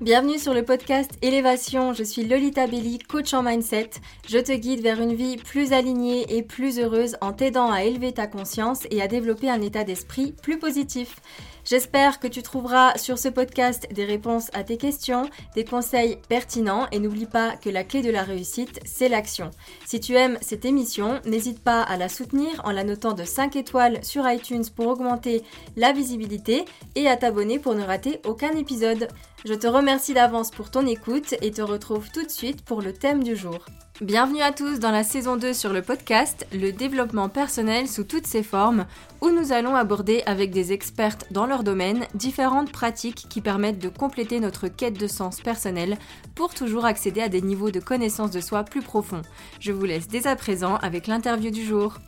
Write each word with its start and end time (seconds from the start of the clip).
Bienvenue 0.00 0.38
sur 0.38 0.54
le 0.54 0.64
podcast 0.64 1.10
Élévation, 1.20 1.92
je 1.92 2.02
suis 2.04 2.24
Lolita 2.24 2.66
Belli, 2.66 2.98
coach 3.00 3.34
en 3.34 3.42
mindset. 3.42 3.90
Je 4.26 4.38
te 4.38 4.52
guide 4.52 4.80
vers 4.80 4.98
une 4.98 5.12
vie 5.12 5.36
plus 5.36 5.74
alignée 5.74 6.38
et 6.38 6.42
plus 6.42 6.78
heureuse 6.78 7.18
en 7.20 7.34
t'aidant 7.34 7.70
à 7.70 7.84
élever 7.84 8.12
ta 8.12 8.26
conscience 8.26 8.86
et 8.90 9.02
à 9.02 9.08
développer 9.08 9.50
un 9.50 9.60
état 9.60 9.84
d'esprit 9.84 10.32
plus 10.42 10.58
positif. 10.58 11.16
J'espère 11.64 12.18
que 12.20 12.26
tu 12.26 12.42
trouveras 12.42 12.96
sur 12.96 13.18
ce 13.18 13.28
podcast 13.28 13.86
des 13.92 14.04
réponses 14.04 14.50
à 14.52 14.64
tes 14.64 14.76
questions, 14.76 15.28
des 15.54 15.64
conseils 15.64 16.18
pertinents 16.28 16.86
et 16.92 16.98
n'oublie 16.98 17.26
pas 17.26 17.56
que 17.56 17.70
la 17.70 17.84
clé 17.84 18.02
de 18.02 18.10
la 18.10 18.22
réussite, 18.22 18.80
c'est 18.84 19.08
l'action. 19.08 19.50
Si 19.86 20.00
tu 20.00 20.14
aimes 20.14 20.38
cette 20.40 20.64
émission, 20.64 21.20
n'hésite 21.26 21.62
pas 21.62 21.82
à 21.82 21.96
la 21.96 22.08
soutenir 22.08 22.60
en 22.64 22.70
la 22.70 22.84
notant 22.84 23.12
de 23.12 23.24
5 23.24 23.56
étoiles 23.56 24.02
sur 24.04 24.28
iTunes 24.28 24.64
pour 24.74 24.86
augmenter 24.86 25.42
la 25.76 25.92
visibilité 25.92 26.64
et 26.94 27.08
à 27.08 27.16
t'abonner 27.16 27.58
pour 27.58 27.74
ne 27.74 27.84
rater 27.84 28.20
aucun 28.24 28.52
épisode. 28.52 29.08
Je 29.44 29.54
te 29.54 29.66
remercie 29.66 30.14
d'avance 30.14 30.50
pour 30.50 30.70
ton 30.70 30.86
écoute 30.86 31.34
et 31.42 31.50
te 31.50 31.62
retrouve 31.62 32.10
tout 32.10 32.24
de 32.24 32.30
suite 32.30 32.64
pour 32.64 32.82
le 32.82 32.92
thème 32.92 33.22
du 33.22 33.36
jour. 33.36 33.64
Bienvenue 34.00 34.40
à 34.40 34.50
tous 34.50 34.78
dans 34.78 34.92
la 34.92 35.04
saison 35.04 35.36
2 35.36 35.52
sur 35.52 35.74
le 35.74 35.82
podcast 35.82 36.46
Le 36.54 36.72
développement 36.72 37.28
personnel 37.28 37.86
sous 37.86 38.04
toutes 38.04 38.26
ses 38.26 38.42
formes, 38.42 38.86
où 39.20 39.28
nous 39.28 39.52
allons 39.52 39.76
aborder 39.76 40.22
avec 40.24 40.52
des 40.52 40.72
expertes 40.72 41.26
dans 41.30 41.44
leur 41.44 41.64
domaine 41.64 42.06
différentes 42.14 42.72
pratiques 42.72 43.26
qui 43.28 43.42
permettent 43.42 43.78
de 43.78 43.90
compléter 43.90 44.40
notre 44.40 44.68
quête 44.68 44.98
de 44.98 45.06
sens 45.06 45.42
personnel 45.42 45.98
pour 46.34 46.54
toujours 46.54 46.86
accéder 46.86 47.20
à 47.20 47.28
des 47.28 47.42
niveaux 47.42 47.70
de 47.70 47.78
connaissance 47.78 48.30
de 48.30 48.40
soi 48.40 48.64
plus 48.64 48.80
profonds. 48.80 49.20
Je 49.60 49.70
vous 49.70 49.84
laisse 49.84 50.08
dès 50.08 50.26
à 50.26 50.34
présent 50.34 50.76
avec 50.76 51.06
l'interview 51.06 51.50
du 51.50 51.62
jour. 51.62 51.98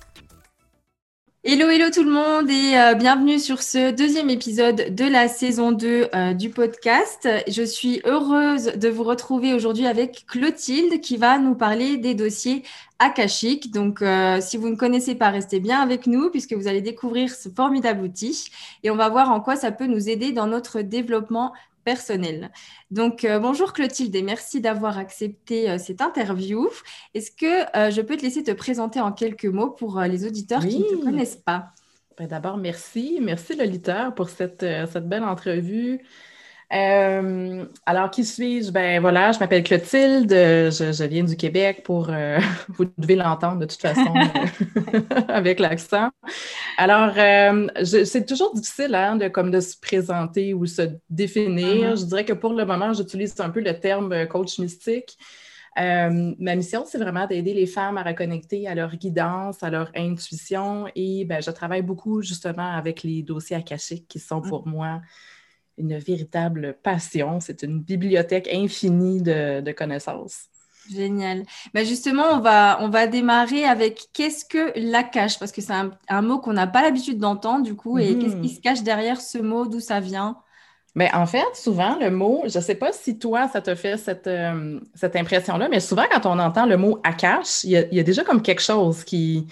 Hello, 1.44 1.68
hello 1.68 1.90
tout 1.92 2.04
le 2.04 2.10
monde 2.12 2.48
et 2.50 2.78
euh, 2.78 2.94
bienvenue 2.94 3.40
sur 3.40 3.64
ce 3.64 3.90
deuxième 3.90 4.30
épisode 4.30 4.94
de 4.94 5.04
la 5.04 5.26
saison 5.26 5.72
2 5.72 6.06
euh, 6.14 6.34
du 6.34 6.50
podcast. 6.50 7.28
Je 7.48 7.64
suis 7.64 8.00
heureuse 8.04 8.66
de 8.76 8.88
vous 8.88 9.02
retrouver 9.02 9.52
aujourd'hui 9.52 9.88
avec 9.88 10.24
Clotilde 10.28 11.00
qui 11.00 11.16
va 11.16 11.40
nous 11.40 11.56
parler 11.56 11.96
des 11.96 12.14
dossiers 12.14 12.62
akashiques. 13.00 13.72
Donc, 13.72 14.02
euh, 14.02 14.40
si 14.40 14.56
vous 14.56 14.68
ne 14.68 14.76
connaissez 14.76 15.16
pas, 15.16 15.30
restez 15.30 15.58
bien 15.58 15.80
avec 15.80 16.06
nous 16.06 16.30
puisque 16.30 16.52
vous 16.52 16.68
allez 16.68 16.80
découvrir 16.80 17.34
ce 17.34 17.48
formidable 17.48 18.04
outil 18.04 18.48
et 18.84 18.92
on 18.92 18.96
va 18.96 19.08
voir 19.08 19.32
en 19.32 19.40
quoi 19.40 19.56
ça 19.56 19.72
peut 19.72 19.86
nous 19.86 20.08
aider 20.08 20.30
dans 20.30 20.46
notre 20.46 20.80
développement 20.80 21.52
personnel. 21.84 22.50
Donc, 22.90 23.24
euh, 23.24 23.38
bonjour 23.38 23.72
Clotilde 23.72 24.14
et 24.14 24.22
merci 24.22 24.60
d'avoir 24.60 24.98
accepté 24.98 25.70
euh, 25.70 25.78
cette 25.78 26.00
interview. 26.00 26.68
Est-ce 27.14 27.30
que 27.30 27.76
euh, 27.76 27.90
je 27.90 28.00
peux 28.00 28.16
te 28.16 28.22
laisser 28.22 28.42
te 28.42 28.50
présenter 28.52 29.00
en 29.00 29.12
quelques 29.12 29.46
mots 29.46 29.70
pour 29.70 30.00
les 30.00 30.26
auditeurs 30.26 30.60
qui 30.60 30.78
ne 30.78 30.84
te 30.84 31.04
connaissent 31.04 31.36
pas? 31.36 31.72
Ben, 32.18 32.26
d'abord, 32.26 32.56
merci. 32.56 33.18
Merci 33.22 33.56
Lolita 33.56 34.10
pour 34.10 34.28
cette, 34.28 34.60
cette 34.60 35.08
belle 35.08 35.24
entrevue. 35.24 36.00
Euh, 36.72 37.66
alors, 37.84 38.10
qui 38.10 38.24
suis-je? 38.24 38.70
Ben 38.70 39.00
voilà, 39.00 39.32
je 39.32 39.38
m'appelle 39.38 39.62
Clotilde, 39.62 40.30
je, 40.30 41.04
viens 41.04 41.24
du 41.24 41.36
Québec 41.36 41.82
pour, 41.84 42.08
euh, 42.08 42.38
vous 42.68 42.86
devez 42.96 43.16
l'entendre 43.16 43.58
de 43.58 43.66
toute 43.66 43.80
façon 43.80 44.14
avec 45.28 45.60
l'accent. 45.60 46.08
Alors, 46.78 47.12
euh, 47.16 47.66
c'est 47.84 48.26
toujours 48.26 48.54
difficile 48.54 48.94
hein, 48.94 49.16
de, 49.16 49.28
comme 49.28 49.50
de 49.50 49.60
se 49.60 49.78
présenter 49.78 50.54
ou 50.54 50.64
se 50.64 50.82
définir. 51.10 51.92
Mm-hmm. 51.92 52.00
Je 52.00 52.04
dirais 52.06 52.24
que 52.24 52.32
pour 52.32 52.54
le 52.54 52.64
moment, 52.64 52.92
j'utilise 52.94 53.38
un 53.40 53.50
peu 53.50 53.60
le 53.60 53.78
terme 53.78 54.26
coach 54.28 54.58
mystique. 54.58 55.18
ma 55.76 56.56
mission, 56.56 56.84
c'est 56.86 56.98
vraiment 56.98 57.26
d'aider 57.26 57.52
les 57.52 57.66
femmes 57.66 57.98
à 57.98 58.02
reconnecter 58.02 58.66
à 58.66 58.74
leur 58.74 58.96
guidance, 58.96 59.62
à 59.62 59.68
leur 59.68 59.90
intuition 59.94 60.86
et 60.94 61.26
ben, 61.26 61.42
je 61.42 61.50
travaille 61.50 61.82
beaucoup 61.82 62.22
justement 62.22 62.76
avec 62.76 63.02
les 63.02 63.22
dossiers 63.22 63.56
akashiques 63.56 64.08
qui 64.08 64.18
sont 64.18 64.40
pour 64.40 64.66
mm. 64.66 64.70
moi 64.70 65.00
une 65.78 65.98
véritable 65.98 66.76
passion. 66.82 67.40
C'est 67.40 67.62
une 67.62 67.80
bibliothèque 67.80 68.48
infinie 68.52 69.22
de, 69.22 69.72
connaissances. 69.72 70.46
Génial. 70.90 71.44
Ben 71.74 71.86
justement, 71.86 72.24
on 72.32 72.40
va, 72.40 72.78
on 72.80 72.88
va 72.88 73.06
démarrer 73.06 73.64
avec 73.64 74.08
qu'est-ce 74.12 74.44
que 74.44 74.72
la 74.76 75.04
cache? 75.04 75.38
Parce 75.38 75.52
que 75.52 75.60
c'est 75.60 75.72
un, 75.72 76.22
mot 76.22 76.38
qu'on 76.38 76.52
n'a 76.52 76.66
pas 76.66 76.82
l'habitude 76.82 77.18
d'entendre, 77.18 77.62
du 77.62 77.76
coup. 77.76 77.98
Et 77.98 78.18
qu'est-ce 78.18 78.36
qui 78.36 78.48
mhm. 78.48 78.56
se 78.56 78.60
cache 78.60 78.82
derrière 78.82 79.20
ce 79.20 79.38
mot? 79.38 79.66
D'où 79.66 79.80
ça 79.80 80.00
vient? 80.00 80.36
Mais 80.94 81.10
en 81.14 81.24
fait, 81.24 81.46
souvent, 81.54 81.96
le 81.98 82.10
mot, 82.10 82.42
je 82.46 82.58
ne 82.58 82.62
sais 82.62 82.74
pas 82.74 82.92
si 82.92 83.18
toi, 83.18 83.48
ça 83.48 83.62
te 83.62 83.74
fait 83.74 83.96
cette, 83.96 84.26
euh, 84.26 84.78
cette 84.94 85.16
impression-là, 85.16 85.68
mais 85.70 85.80
souvent, 85.80 86.04
quand 86.10 86.26
on 86.26 86.38
entend 86.38 86.66
le 86.66 86.76
mot 86.76 86.98
Akash, 87.02 87.64
il 87.64 87.70
y, 87.70 88.00
a, 88.00 88.02
déjà 88.02 88.24
comme 88.24 88.42
quelque 88.42 88.60
chose 88.60 89.02
qui, 89.02 89.46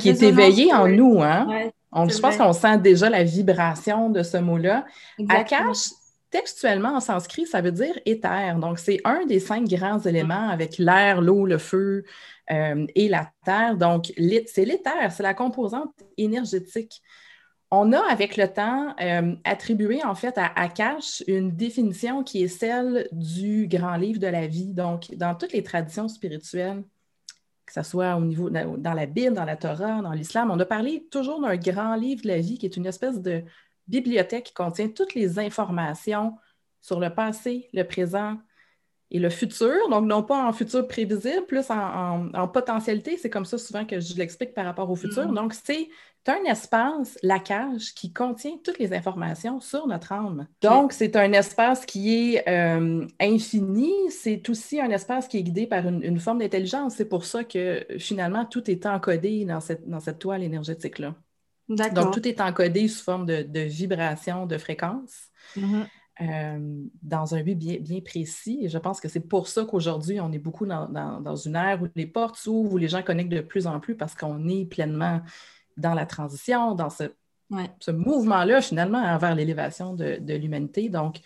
qui 0.00 0.08
est 0.10 0.22
éveillé 0.22 0.74
en 0.74 0.86
nous. 0.86 1.22
Hein? 1.22 1.70
Je 1.94 2.18
pense 2.18 2.36
qu'on 2.36 2.52
sent 2.52 2.78
déjà 2.78 3.08
la 3.08 3.24
vibration 3.24 4.10
de 4.10 4.22
ce 4.22 4.36
mot-là. 4.36 4.84
Akash, 5.28 5.90
textuellement 6.30 6.96
en 6.96 7.00
sanskrit, 7.00 7.46
ça 7.46 7.60
veut 7.60 7.70
dire 7.70 7.96
éther. 8.06 8.56
Donc, 8.58 8.80
c'est 8.80 9.00
un 9.04 9.24
des 9.24 9.38
cinq 9.38 9.68
grands 9.68 10.00
éléments 10.00 10.48
avec 10.48 10.78
l'air, 10.78 11.20
l'eau, 11.20 11.46
le 11.46 11.58
feu 11.58 12.04
euh, 12.50 12.86
et 12.96 13.08
la 13.08 13.30
terre. 13.44 13.76
Donc, 13.76 14.12
c'est 14.16 14.64
l'éther, 14.64 15.12
c'est 15.12 15.22
la 15.22 15.34
composante 15.34 15.94
énergétique. 16.16 17.00
On 17.70 17.92
a, 17.92 18.00
avec 18.10 18.36
le 18.36 18.48
temps, 18.48 18.94
euh, 19.00 19.34
attribué 19.44 20.04
en 20.04 20.14
fait 20.14 20.36
à 20.36 20.46
Akash 20.60 21.22
une 21.28 21.52
définition 21.52 22.24
qui 22.24 22.42
est 22.42 22.48
celle 22.48 23.08
du 23.12 23.68
grand 23.68 23.96
livre 23.96 24.18
de 24.18 24.26
la 24.26 24.48
vie. 24.48 24.74
Donc, 24.74 25.14
dans 25.16 25.36
toutes 25.36 25.52
les 25.52 25.62
traditions 25.62 26.08
spirituelles, 26.08 26.82
que 27.66 27.72
ce 27.72 27.82
soit 27.82 28.16
au 28.16 28.20
niveau 28.24 28.50
dans 28.50 28.94
la 28.94 29.06
Bible, 29.06 29.34
dans 29.34 29.44
la 29.44 29.56
Torah, 29.56 30.02
dans 30.02 30.12
l'islam, 30.12 30.50
on 30.50 30.58
a 30.60 30.66
parlé 30.66 31.06
toujours 31.10 31.40
d'un 31.40 31.56
grand 31.56 31.94
livre 31.96 32.22
de 32.22 32.28
la 32.28 32.38
vie 32.38 32.58
qui 32.58 32.66
est 32.66 32.76
une 32.76 32.86
espèce 32.86 33.20
de 33.20 33.42
bibliothèque 33.88 34.44
qui 34.44 34.54
contient 34.54 34.88
toutes 34.88 35.14
les 35.14 35.38
informations 35.38 36.36
sur 36.80 37.00
le 37.00 37.10
passé, 37.10 37.68
le 37.72 37.82
présent 37.84 38.38
et 39.14 39.20
le 39.20 39.30
futur. 39.30 39.88
Donc, 39.90 40.06
non 40.06 40.24
pas 40.24 40.44
en 40.44 40.52
futur 40.52 40.86
prévisible, 40.88 41.46
plus 41.46 41.70
en, 41.70 42.48
potentialité. 42.48 43.16
C'est 43.16 43.30
comme 43.30 43.44
ça 43.44 43.56
souvent 43.58 43.86
que 43.86 44.00
je 44.00 44.16
l'explique 44.16 44.52
par 44.54 44.64
rapport 44.64 44.90
au 44.90 44.96
futur. 44.96 45.28
Mm-hmm. 45.28 45.34
Donc, 45.34 45.54
c'est 45.54 45.88
un 46.26 46.42
espace, 46.50 47.16
la 47.22 47.38
cage, 47.38 47.94
qui 47.94 48.12
contient 48.12 48.56
toutes 48.64 48.80
les 48.80 48.92
informations 48.92 49.60
sur 49.60 49.86
notre 49.86 50.10
âme. 50.10 50.48
Donc, 50.62 50.92
c'est 50.92 51.14
un 51.14 51.32
espace 51.32 51.86
qui 51.86 52.34
est 52.34 52.48
euh, 52.48 53.06
infini. 53.20 53.92
C'est 54.10 54.48
aussi 54.48 54.80
un 54.80 54.90
espace 54.90 55.28
qui 55.28 55.38
est 55.38 55.42
guidé 55.44 55.68
par 55.68 55.86
une, 55.86 56.18
forme 56.18 56.40
d'intelligence. 56.40 56.96
C'est 56.96 57.08
pour 57.08 57.24
ça 57.24 57.44
que 57.44 57.86
finalement, 57.98 58.44
tout 58.44 58.68
est 58.68 58.84
encodé 58.84 59.44
dans 59.44 59.60
cette, 59.60 59.88
dans 59.88 60.00
cette 60.00 60.18
toile 60.18 60.42
énergétique-là. 60.42 61.14
Donc, 61.68 62.12
tout 62.12 62.26
est 62.26 62.40
encodé 62.40 62.88
sous 62.88 63.04
forme 63.04 63.26
de, 63.26 63.42
de 63.42 63.60
vibration, 63.60 64.46
de 64.46 64.58
fréquence. 64.58 65.28
Mm-hmm. 65.56 65.86
Euh, 66.20 66.84
dans 67.02 67.34
un 67.34 67.42
but 67.42 67.56
bien, 67.56 67.78
bien, 67.80 68.00
précis. 68.00 68.60
Et 68.62 68.68
je 68.68 68.78
pense 68.78 69.00
que 69.00 69.08
c'est 69.08 69.20
pour 69.20 69.48
ça 69.48 69.64
qu'aujourd'hui, 69.64 70.20
on 70.20 70.30
est 70.30 70.38
beaucoup 70.38 70.64
dans, 70.64 70.88
dans, 70.88 71.36
une 71.36 71.56
ère 71.56 71.82
où 71.82 71.88
les 71.96 72.06
portes 72.06 72.36
s'ouvrent, 72.36 72.74
où 72.74 72.76
les 72.76 72.88
gens 72.88 73.02
connectent 73.02 73.32
de 73.32 73.40
plus 73.40 73.66
en 73.66 73.80
plus 73.80 73.96
parce 73.96 74.14
qu'on 74.14 74.48
est 74.48 74.64
pleinement 74.64 75.22
dans 75.76 75.92
la 75.92 76.06
transition, 76.06 76.76
dans 76.76 76.90
ce, 76.90 77.04
ce 77.80 77.90
mouvement-là, 77.90 78.62
finalement, 78.62 79.18
vers 79.18 79.34
l'élévation 79.34 79.92
de, 79.94 80.18
de 80.20 80.34
l'humanité. 80.34 80.88
Donc, 80.88 81.20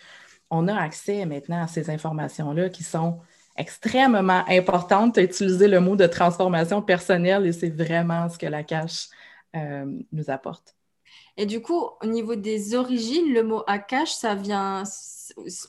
on 0.49 0.67
a 0.67 0.75
accès 0.75 1.25
maintenant 1.25 1.63
à 1.63 1.67
ces 1.67 1.91
informations-là 1.91 2.69
qui 2.69 2.83
sont 2.83 3.19
extrêmement 3.57 4.43
importantes. 4.47 5.15
Tu 5.15 5.19
as 5.19 5.23
utilisé 5.23 5.67
le 5.67 5.79
mot 5.79 5.95
de 5.95 6.07
transformation 6.07 6.81
personnelle 6.81 7.45
et 7.45 7.51
c'est 7.51 7.69
vraiment 7.69 8.27
ce 8.29 8.39
que 8.39 8.47
la 8.47 8.63
cache 8.63 9.09
euh, 9.55 9.85
nous 10.11 10.29
apporte. 10.31 10.78
Et 11.39 11.45
du 11.45 11.61
coup, 11.61 11.85
au 12.03 12.05
niveau 12.05 12.35
des 12.35 12.75
origines, 12.75 13.33
le 13.33 13.43
mot 13.43 13.63
Akash, 13.65 14.11
ça 14.11 14.35
vient, 14.35 14.83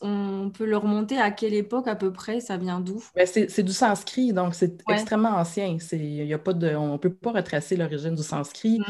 on 0.00 0.50
peut 0.52 0.66
le 0.66 0.76
remonter 0.76 1.16
à 1.16 1.30
quelle 1.30 1.54
époque 1.54 1.86
à 1.86 1.94
peu 1.94 2.12
près? 2.12 2.40
Ça 2.40 2.56
vient 2.56 2.80
d'où? 2.80 3.00
Ben, 3.14 3.24
C'est 3.24 3.62
du 3.62 3.72
sanskrit, 3.72 4.32
donc 4.32 4.56
c'est 4.56 4.82
extrêmement 4.90 5.36
ancien. 5.36 5.78
Y 5.92 6.34
a 6.34 6.38
pas 6.38 6.54
de, 6.54 6.74
on 6.74 6.94
ne 6.94 6.98
peut 6.98 7.12
pas 7.12 7.30
retracer 7.30 7.76
l'origine 7.76 8.16
du 8.16 8.22
sanskrit, 8.24 8.80
mm. 8.80 8.84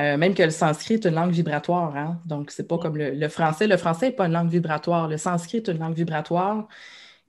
euh, 0.00 0.16
même 0.18 0.34
que 0.34 0.42
le 0.42 0.50
sanskrit 0.50 0.94
est 0.94 1.06
une 1.06 1.14
langue 1.14 1.30
vibratoire. 1.30 1.96
Hein? 1.96 2.20
Donc, 2.26 2.50
c'est 2.50 2.68
pas 2.68 2.76
mm. 2.76 2.80
comme 2.80 2.98
le, 2.98 3.28
français. 3.30 3.66
Le 3.66 3.78
français 3.78 4.08
n'est 4.08 4.16
pas 4.16 4.26
une 4.26 4.34
langue 4.34 4.50
vibratoire. 4.50 5.08
Le 5.08 5.16
sanskrit 5.16 5.58
est 5.58 5.68
une 5.68 5.78
langue 5.78 5.94
vibratoire. 5.94 6.68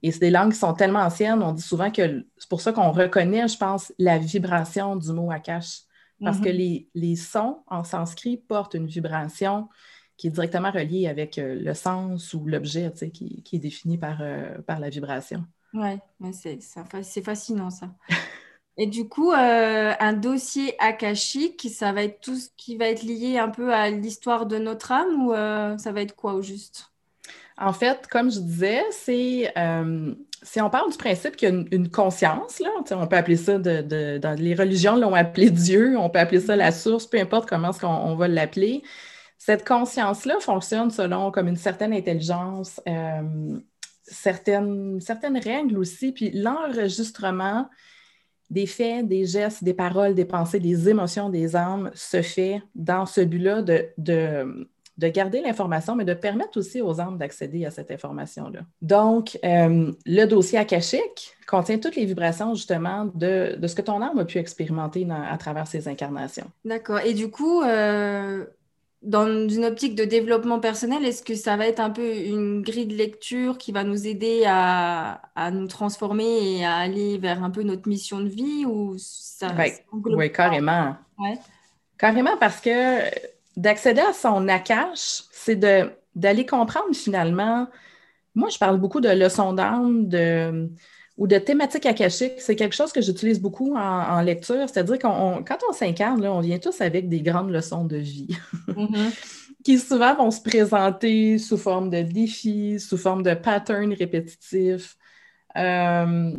Et 0.04 0.12
c'est 0.12 0.20
des 0.20 0.30
langues 0.30 0.52
qui 0.52 0.60
sont 0.60 0.74
tellement 0.74 1.00
anciennes, 1.00 1.42
on 1.42 1.54
dit 1.54 1.62
souvent 1.62 1.90
que 1.90 2.26
c'est 2.38 2.50
pour 2.50 2.60
ça 2.60 2.74
qu'on 2.74 2.92
reconnaît, 2.92 3.48
je 3.48 3.58
pense, 3.58 3.94
la 3.98 4.18
vibration 4.18 4.98
du 4.98 5.12
mot 5.14 5.32
Akash. 5.32 5.84
Parce 6.22 6.40
que 6.40 6.50
mm-hmm. 6.50 6.88
les, 6.96 7.16
sons 7.16 7.60
en 7.68 7.84
sanskrit 7.84 8.38
portent 8.38 8.74
une 8.74 8.88
vibration 8.88 9.70
qui 10.18 10.28
est 10.28 10.32
directement 10.32 10.72
reliée 10.72 11.08
avec 11.08 11.38
euh, 11.38 11.56
le 11.56 11.74
sens 11.74 12.34
ou 12.34 12.46
l'objet 12.46 12.92
qui, 13.14 13.42
qui, 13.42 13.56
est 13.56 13.60
défini 13.60 13.98
par, 13.98 14.18
euh, 14.22 14.58
par 14.68 14.80
la 14.80 14.90
vibration. 14.90 15.46
Oui, 15.74 15.98
c'est 16.34 17.22
fascinant 17.24 17.70
ça. 17.70 17.90
Et 18.78 18.88
du 18.88 19.08
coup, 19.08 19.32
euh, 19.32 19.94
un 20.00 20.14
dossier 20.14 20.74
akashique, 20.80 21.68
ça 21.70 21.92
va 21.92 22.04
être 22.04 22.22
tout 22.22 22.36
ce 22.36 22.50
qui 22.56 22.78
va 22.78 22.88
être 22.88 23.04
lié 23.04 23.38
un 23.38 23.50
peu 23.50 23.74
à 23.74 23.90
l'histoire 23.90 24.46
de 24.46 24.58
notre 24.58 24.94
âme 24.94 25.28
ou 25.28 25.34
ça 25.78 25.92
va 25.92 26.02
être 26.02 26.16
quoi 26.16 26.34
au 26.34 26.42
juste? 26.42 26.90
En 27.58 27.74
fait, 27.74 28.08
comme 28.08 28.32
je 28.32 28.40
disais, 28.40 28.84
c'est 28.92 29.54
si 30.42 30.62
on 30.62 30.70
parle 30.70 30.92
du 30.92 30.98
principe 30.98 31.36
qu'il 31.36 31.50
y 31.50 31.52
a 31.52 31.64
une, 31.72 31.90
conscience, 31.90 32.60
là, 32.60 32.70
on 32.92 33.08
peut 33.08 33.16
appeler 33.18 33.38
ça, 33.38 33.58
de, 33.58 34.18
dans 34.18 34.40
les 34.40 34.56
religions 34.56 34.96
l'ont 34.96 35.14
appelé 35.14 35.50
Dieu, 35.52 35.98
on 35.98 36.10
peut 36.10 36.20
appeler 36.20 36.42
ça 36.42 36.56
la 36.56 36.72
source, 36.72 37.06
peu 37.08 37.20
importe 37.20 37.48
comment 37.48 37.72
on, 37.84 37.88
on 37.88 38.16
va 38.16 38.28
l'appeler. 38.28 38.84
Cette 39.38 39.68
conscience-là 39.68 40.36
fonctionne 40.42 40.92
selon 40.92 41.32
comme 41.32 41.48
une 41.48 41.56
certaine 41.56 41.94
intelligence. 41.94 42.82
Euh, 42.88 43.60
certaines, 44.04 45.00
certaines 45.00 45.38
règles 45.38 45.78
aussi, 45.78 46.12
puis 46.12 46.32
l'enregistrement 46.32 47.70
des 48.50 48.66
faits, 48.66 49.08
des 49.08 49.26
gestes, 49.26 49.64
des 49.64 49.74
paroles, 49.74 50.16
des 50.16 50.26
pensées, 50.26 50.60
des 50.60 50.90
émotions 50.90 51.30
des 51.30 51.56
âmes 51.56 51.92
se 51.94 52.22
fait 52.22 52.62
dans 52.74 53.06
ce 53.06 53.22
but-là 53.22 53.62
de, 53.62 54.68
garder 55.08 55.42
l'information, 55.42 55.96
mais 55.96 56.06
de 56.06 56.14
permettre 56.14 56.60
aussi 56.60 56.82
aux 56.82 57.00
âmes 57.00 57.18
d'accéder 57.18 57.66
à 57.66 57.72
cette 57.72 57.92
information-là. 57.92 58.62
Donc, 58.82 59.40
euh, 59.44 59.92
le 60.06 60.26
dossier 60.26 60.58
akashique 60.58 61.36
contient 61.48 61.78
toutes 61.78 61.96
les 61.96 62.06
vibrations 62.06 62.54
justement 62.54 63.06
de, 63.14 63.58
ce 63.66 63.76
que 63.76 63.82
ton 63.82 64.02
âme 64.02 64.20
a 64.20 64.26
pu 64.26 64.38
expérimenter 64.38 65.08
à 65.10 65.38
travers 65.38 65.68
ses 65.68 65.88
incarnations. 65.88 66.46
D'accord. 66.64 67.00
Et 67.00 67.14
du 67.14 67.32
coup, 67.32 67.62
euh, 67.64 68.46
dans 69.02 69.48
une 69.48 69.66
optique 69.66 69.96
de 69.96 70.04
développement 70.04 70.60
personnel, 70.60 71.06
est-ce 71.06 71.24
que 71.24 71.36
ça 71.36 71.56
va 71.56 71.68
être 71.68 71.80
un 71.80 71.90
peu 71.90 72.18
une 72.18 72.62
grille 72.62 72.86
de 72.86 72.96
lecture 72.96 73.58
qui 73.58 73.72
va 73.72 73.84
nous 73.84 74.08
aider 74.08 74.44
à, 74.46 75.22
nous 75.54 75.68
transformer 75.68 76.58
et 76.58 76.66
à 76.66 76.76
aller 76.76 77.18
vers 77.18 77.44
un 77.44 77.50
peu 77.50 77.64
notre 77.64 77.88
mission 77.88 78.20
de 78.20 78.28
vie 78.28 78.66
ou 78.66 78.96
ça, 78.98 79.50
ben, 79.54 79.72
Oui, 79.94 80.32
carrément. 80.32 80.98
Carrément 81.98 82.38
parce 82.38 82.62
que 82.62 83.02
d'accéder 83.58 84.02
à 84.02 84.14
son 84.14 84.42
Nakash, 84.42 85.24
c'est 85.32 85.60
d'aller 86.16 86.46
comprendre 86.46 86.94
finalement. 86.94 87.68
Moi, 88.36 88.50
je 88.50 88.58
parle 88.58 88.80
beaucoup 88.80 89.02
de 89.02 89.10
leçons 89.10 89.54
d'âme, 89.54 90.08
de 90.08 90.70
ou 91.20 91.28
de 91.28 91.38
thématiques 91.38 91.86
akashiques, 91.86 92.40
c'est 92.40 92.56
quelque 92.56 92.74
chose 92.74 92.94
que 92.94 93.02
j'utilise 93.02 93.42
beaucoup 93.42 93.76
en, 93.76 94.22
lecture. 94.22 94.70
C'est-à-dire 94.70 94.98
qu'on 94.98 95.44
quand 95.46 95.58
on 95.70 95.74
s'incarne, 95.74 96.26
on 96.26 96.40
vient 96.40 96.60
tous 96.60 96.80
avec 96.80 97.10
des 97.10 97.20
grandes 97.22 97.52
leçons 97.52 97.84
de 97.84 97.98
vie 97.98 98.38
mm-hmm. 98.70 99.12
qui 99.66 99.80
souvent 99.80 100.16
vont 100.16 100.32
se 100.32 100.42
présenter 100.42 101.38
sous 101.38 101.58
forme 101.58 101.90
de 101.90 102.04
défis, 102.04 102.80
sous 102.80 102.98
forme 102.98 103.22
de 103.22 103.34
patterns 103.34 103.94
répétitifs. 103.94 104.96
Euh, 105.58 106.32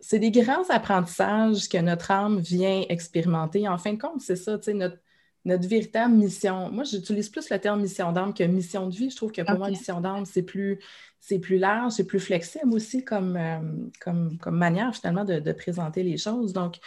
c'est 0.00 0.18
des 0.18 0.32
grands 0.32 0.68
apprentissages 0.68 1.68
que 1.68 1.78
notre 1.78 2.10
âme 2.10 2.40
vient 2.40 2.84
expérimenter. 2.88 3.68
En 3.68 3.78
fin 3.78 3.92
de 3.92 4.00
compte, 4.00 4.20
c'est 4.20 4.36
ça, 4.36 4.58
notre, 4.74 4.98
notre 5.44 5.68
véritable 5.68 6.14
mission. 6.14 6.70
Moi, 6.70 6.84
j'utilise 6.84 7.28
plus 7.28 7.50
le 7.50 7.58
terme 7.58 7.82
mission 7.82 8.12
d'âme 8.12 8.32
que 8.32 8.44
mission 8.44 8.88
de 8.88 8.94
vie. 8.94 9.10
Je 9.10 9.16
trouve 9.16 9.32
que 9.32 9.42
pour 9.42 9.58
moi, 9.58 9.68
mission 9.68 10.00
d'âme, 10.00 10.24
c'est 10.24 10.42
plus, 10.42 10.78
c'est 11.20 11.38
plus 11.38 11.58
large, 11.58 11.92
c'est 11.92 12.06
plus 12.06 12.20
flexible 12.20 12.72
aussi 12.72 13.04
comme, 13.04 13.36
euh, 13.36 13.58
comme, 14.00 14.38
manière 14.46 14.94
finalement 14.94 15.24
de, 15.24 15.52
présenter 15.52 16.02
les 16.02 16.16
choses. 16.16 16.52
Donc, 16.52 16.78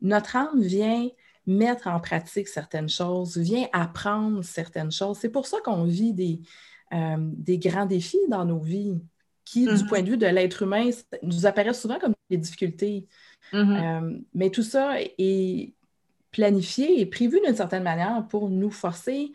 notre 0.00 0.36
âme 0.36 0.60
vient 0.60 1.08
mettre 1.46 1.88
en 1.88 1.98
pratique 1.98 2.46
certaines 2.46 2.88
choses, 2.88 3.36
vient 3.36 3.66
apprendre 3.72 4.44
certaines 4.44 4.92
choses. 4.92 5.18
C'est 5.18 5.30
pour 5.30 5.46
ça 5.46 5.58
qu'on 5.64 5.84
vit 5.84 6.12
des, 6.12 6.40
euh, 6.92 7.16
des 7.18 7.58
grands 7.58 7.86
défis 7.86 8.18
dans 8.28 8.44
nos 8.44 8.60
vies 8.60 9.00
qui, 9.44 9.64
du 9.64 9.72
mm-hmm. 9.72 9.86
point 9.88 10.02
de 10.02 10.10
vue 10.10 10.18
de 10.18 10.26
l'être 10.26 10.62
humain, 10.62 10.90
nous 11.22 11.46
apparaissent 11.46 11.80
souvent 11.80 11.98
comme 11.98 12.14
des 12.30 12.36
difficultés. 12.36 13.08
Mm-hmm. 13.52 14.02
Euh, 14.04 14.18
mais 14.34 14.50
tout 14.50 14.62
ça 14.62 14.96
est 15.00 15.72
planifié 16.30 17.00
et 17.00 17.06
prévu 17.06 17.40
d'une 17.44 17.56
certaine 17.56 17.82
manière 17.82 18.26
pour 18.28 18.50
nous 18.50 18.70
forcer 18.70 19.32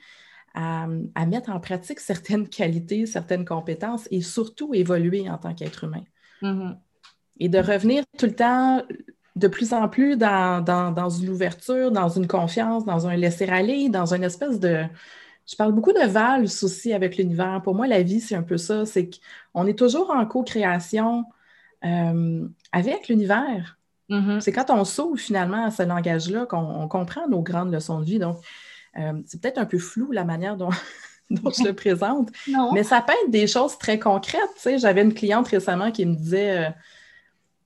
à, 0.53 0.87
mettre 1.25 1.49
en 1.49 1.59
pratique 1.59 1.99
certaines 1.99 2.47
qualités, 2.49 3.05
certaines 3.05 3.45
compétences 3.45 4.07
et 4.11 4.21
surtout 4.21 4.73
évoluer 4.73 5.29
en 5.29 5.37
tant 5.37 5.53
qu'être 5.53 5.83
humain. 5.85 6.03
Mm-hmm. 6.41 6.77
Et 7.39 7.49
de 7.49 7.57
revenir 7.57 8.03
tout 8.17 8.27
le 8.27 8.35
temps 8.35 8.83
de 9.35 9.47
plus 9.47 9.73
en 9.73 9.89
plus 9.89 10.15
dans, 10.15 11.09
une 11.09 11.29
ouverture, 11.29 11.91
dans 11.91 12.09
une 12.09 12.27
confiance, 12.27 12.85
dans 12.85 13.07
un 13.07 13.15
laisser-aller, 13.15 13.89
dans 13.89 14.13
une 14.13 14.23
espèce 14.23 14.59
de... 14.59 14.83
Je 15.45 15.55
parle 15.55 15.73
beaucoup 15.73 15.91
de 15.91 16.07
valse 16.07 16.63
aussi 16.63 16.93
avec 16.93 17.17
l'univers. 17.17 17.61
Pour 17.63 17.75
moi, 17.75 17.87
la 17.87 18.01
vie, 18.01 18.21
c'est 18.21 18.35
un 18.35 18.43
peu 18.43 18.57
ça. 18.57 18.85
C'est 18.85 19.09
qu'on 19.53 19.65
est 19.65 19.77
toujours 19.77 20.11
en 20.11 20.25
co-création 20.25 21.25
euh, 21.83 22.47
avec 22.71 23.09
l'univers. 23.09 23.77
Mm-hmm. 24.09 24.41
C'est 24.41 24.51
quand 24.51 24.69
on 24.69 24.83
s'ouvre 24.85 25.17
finalement 25.17 25.65
à 25.65 25.71
ce 25.71 25.83
langage-là 25.83 26.45
qu'on 26.45 26.87
comprend 26.87 27.27
nos 27.27 27.41
grandes 27.41 27.71
leçons 27.71 27.99
de 27.99 28.05
vie. 28.05 28.19
Donc, 28.19 28.37
euh, 28.97 29.21
c'est 29.25 29.41
peut-être 29.41 29.57
un 29.57 29.65
peu 29.65 29.79
flou 29.79 30.11
la 30.11 30.23
manière 30.23 30.57
dont, 30.57 30.69
je 31.29 31.63
le 31.63 31.73
présente, 31.73 32.29
mais 32.73 32.83
ça 32.83 33.01
peut 33.01 33.13
être 33.23 33.31
des 33.31 33.47
choses 33.47 33.77
très 33.77 33.99
concrètes. 33.99 34.41
J'avais 34.77 35.01
une 35.01 35.13
cliente 35.13 35.47
récemment 35.47 35.91
qui 35.91 36.05
me 36.05 36.15
disait 36.15 36.57
euh, 36.57 36.69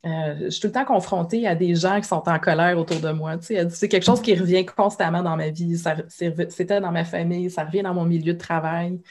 euh, 0.06 0.36
Je 0.46 0.50
suis 0.50 0.62
tout 0.62 0.68
le 0.68 0.74
temps 0.74 0.86
confrontée 0.86 1.48
à 1.48 1.56
des 1.56 1.76
gens 1.76 2.00
qui 2.00 2.08
sont 2.08 2.24
en 2.28 2.40
colère 2.40 2.78
autour 2.78 3.00
de 3.00 3.12
moi. 3.12 3.36
C'est 3.42 3.90
quelque 3.90 4.06
chose 4.06 4.22
qui 4.22 4.36
revient 4.36 4.66
constamment 4.66 5.24
dans 5.24 5.36
ma 5.36 5.50
vie. 5.50 5.82
C'était 6.08 6.80
dans 6.80 6.92
ma 6.92 7.04
famille, 7.04 7.50
ça 7.50 7.66
revient 7.66 7.82
dans 7.82 7.94
mon 7.94 8.06
milieu 8.06 8.34
de 8.34 8.40
travail. 8.40 9.02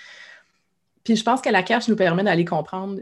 Puis 1.05 1.17
je 1.17 1.22
pense 1.22 1.40
que 1.40 1.50
la 1.50 1.62
cache 1.62 1.88
nous 1.88 1.96
permet 1.96 2.25
d'aller 2.25 2.44
comprendre 2.44 3.00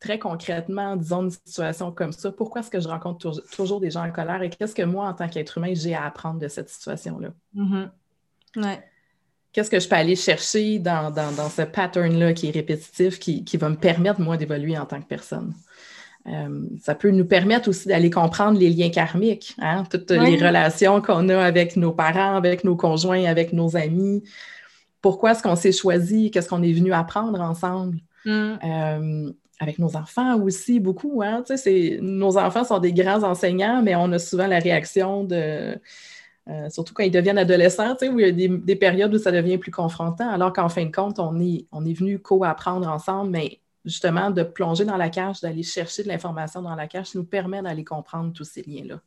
très 0.00 0.18
concrètement, 0.18 0.96
disons, 0.96 1.24
une 1.24 1.30
situation 1.30 1.92
comme 1.92 2.12
ça, 2.12 2.32
pourquoi 2.32 2.60
est-ce 2.60 2.70
que 2.70 2.80
je 2.80 2.88
rencontre 2.88 3.42
toujours 3.52 3.80
des 3.80 3.90
gens 3.90 4.06
en 4.06 4.10
colère 4.10 4.42
et 4.42 4.50
qu'est-ce 4.50 4.74
que 4.74 4.82
moi, 4.82 5.08
en 5.08 5.14
tant 5.14 5.28
qu'être 5.28 5.58
humain, 5.58 5.72
j'ai 5.74 5.94
à 5.94 6.04
apprendre 6.04 6.40
de 6.40 6.48
cette 6.48 6.68
situation-là? 6.68 7.30
Mm-hmm. 7.56 8.78
Qu'est-ce 9.52 9.70
que 9.70 9.80
je 9.80 9.88
peux 9.88 9.96
aller 9.96 10.16
chercher 10.16 10.78
dans, 10.78 11.12
ce 11.50 11.62
pattern-là 11.62 12.32
qui 12.32 12.48
est 12.48 12.52
répétitif, 12.52 13.18
qui, 13.18 13.56
va 13.56 13.68
me 13.68 13.76
permettre, 13.76 14.20
moi, 14.20 14.36
d'évoluer 14.36 14.78
en 14.78 14.86
tant 14.86 15.00
que 15.00 15.06
personne? 15.06 15.54
Euh, 16.26 16.66
ça 16.82 16.94
peut 16.94 17.10
nous 17.10 17.24
permettre 17.24 17.68
aussi 17.68 17.88
d'aller 17.88 18.10
comprendre 18.10 18.58
les 18.58 18.68
liens 18.68 18.90
karmiques, 18.90 19.56
hein, 19.58 19.84
toutes 19.90 20.10
les 20.10 20.36
relations 20.36 21.00
qu'on 21.00 21.28
a 21.30 21.38
avec 21.38 21.76
nos 21.76 21.92
parents, 21.92 22.36
avec 22.36 22.64
nos 22.64 22.76
conjoints, 22.76 23.24
avec 23.24 23.52
nos 23.52 23.76
amis. 23.76 24.22
Pourquoi 25.00 25.30
est-ce 25.32 25.42
qu'on 25.42 25.56
s'est 25.56 25.72
choisi? 25.72 26.30
Qu'est-ce 26.30 26.48
qu'on 26.48 26.62
est 26.62 26.72
venu 26.72 26.92
apprendre 26.92 27.40
ensemble? 27.40 27.98
Mm. 28.24 28.58
Euh, 28.64 29.32
avec 29.58 29.78
nos 29.78 29.96
enfants 29.96 30.40
aussi, 30.40 30.80
beaucoup. 30.80 31.22
Hein? 31.22 31.44
nos 32.00 32.38
enfants 32.38 32.64
sont 32.64 32.78
des 32.78 32.92
grands 32.92 33.22
enseignants, 33.22 33.82
mais 33.82 33.96
on 33.96 34.12
a 34.12 34.18
souvent 34.18 34.46
la 34.46 34.58
réaction 34.58 35.24
de 35.24 35.78
euh, 36.48 36.70
surtout 36.70 36.94
quand 36.94 37.02
ils 37.02 37.10
deviennent 37.10 37.38
adolescents, 37.38 37.94
où 38.02 38.18
il 38.18 38.26
y 38.40 38.44
a 38.44 38.48
des, 38.48 38.76
périodes 38.76 39.14
où 39.14 39.18
ça 39.18 39.30
devient 39.30 39.58
plus 39.58 39.70
confrontant, 39.70 40.30
alors 40.30 40.52
qu'en 40.52 40.70
fin 40.70 40.86
de 40.86 40.90
compte, 40.94 41.18
on 41.18 41.38
est, 41.40 41.66
on 41.72 41.84
est 41.84 41.92
venu 41.92 42.20
co-apprendre 42.20 42.88
ensemble, 42.88 43.30
mais 43.30 43.60
justement, 43.84 44.30
de 44.30 44.42
plonger 44.42 44.86
dans 44.86 44.96
la 44.96 45.10
cache, 45.10 45.40
d'aller 45.42 45.62
chercher 45.62 46.04
de 46.04 46.08
l'information 46.08 46.62
dans 46.62 46.74
la 46.74 46.86
cache, 46.86 47.14
nous 47.14 47.24
permet 47.24 47.60
d'aller 47.60 47.84
comprendre 47.84 48.32
tous 48.32 48.44
ces 48.44 48.62
liens-là. 48.62 49.00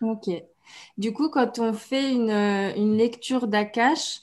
OK. 0.00 0.28
Du 0.96 1.12
coup, 1.12 1.28
quand 1.28 1.60
on 1.60 1.72
fait 1.72 2.12
une, 2.12 2.30
une 2.30 2.96
lecture 2.96 3.46
d'Akash, 3.46 4.20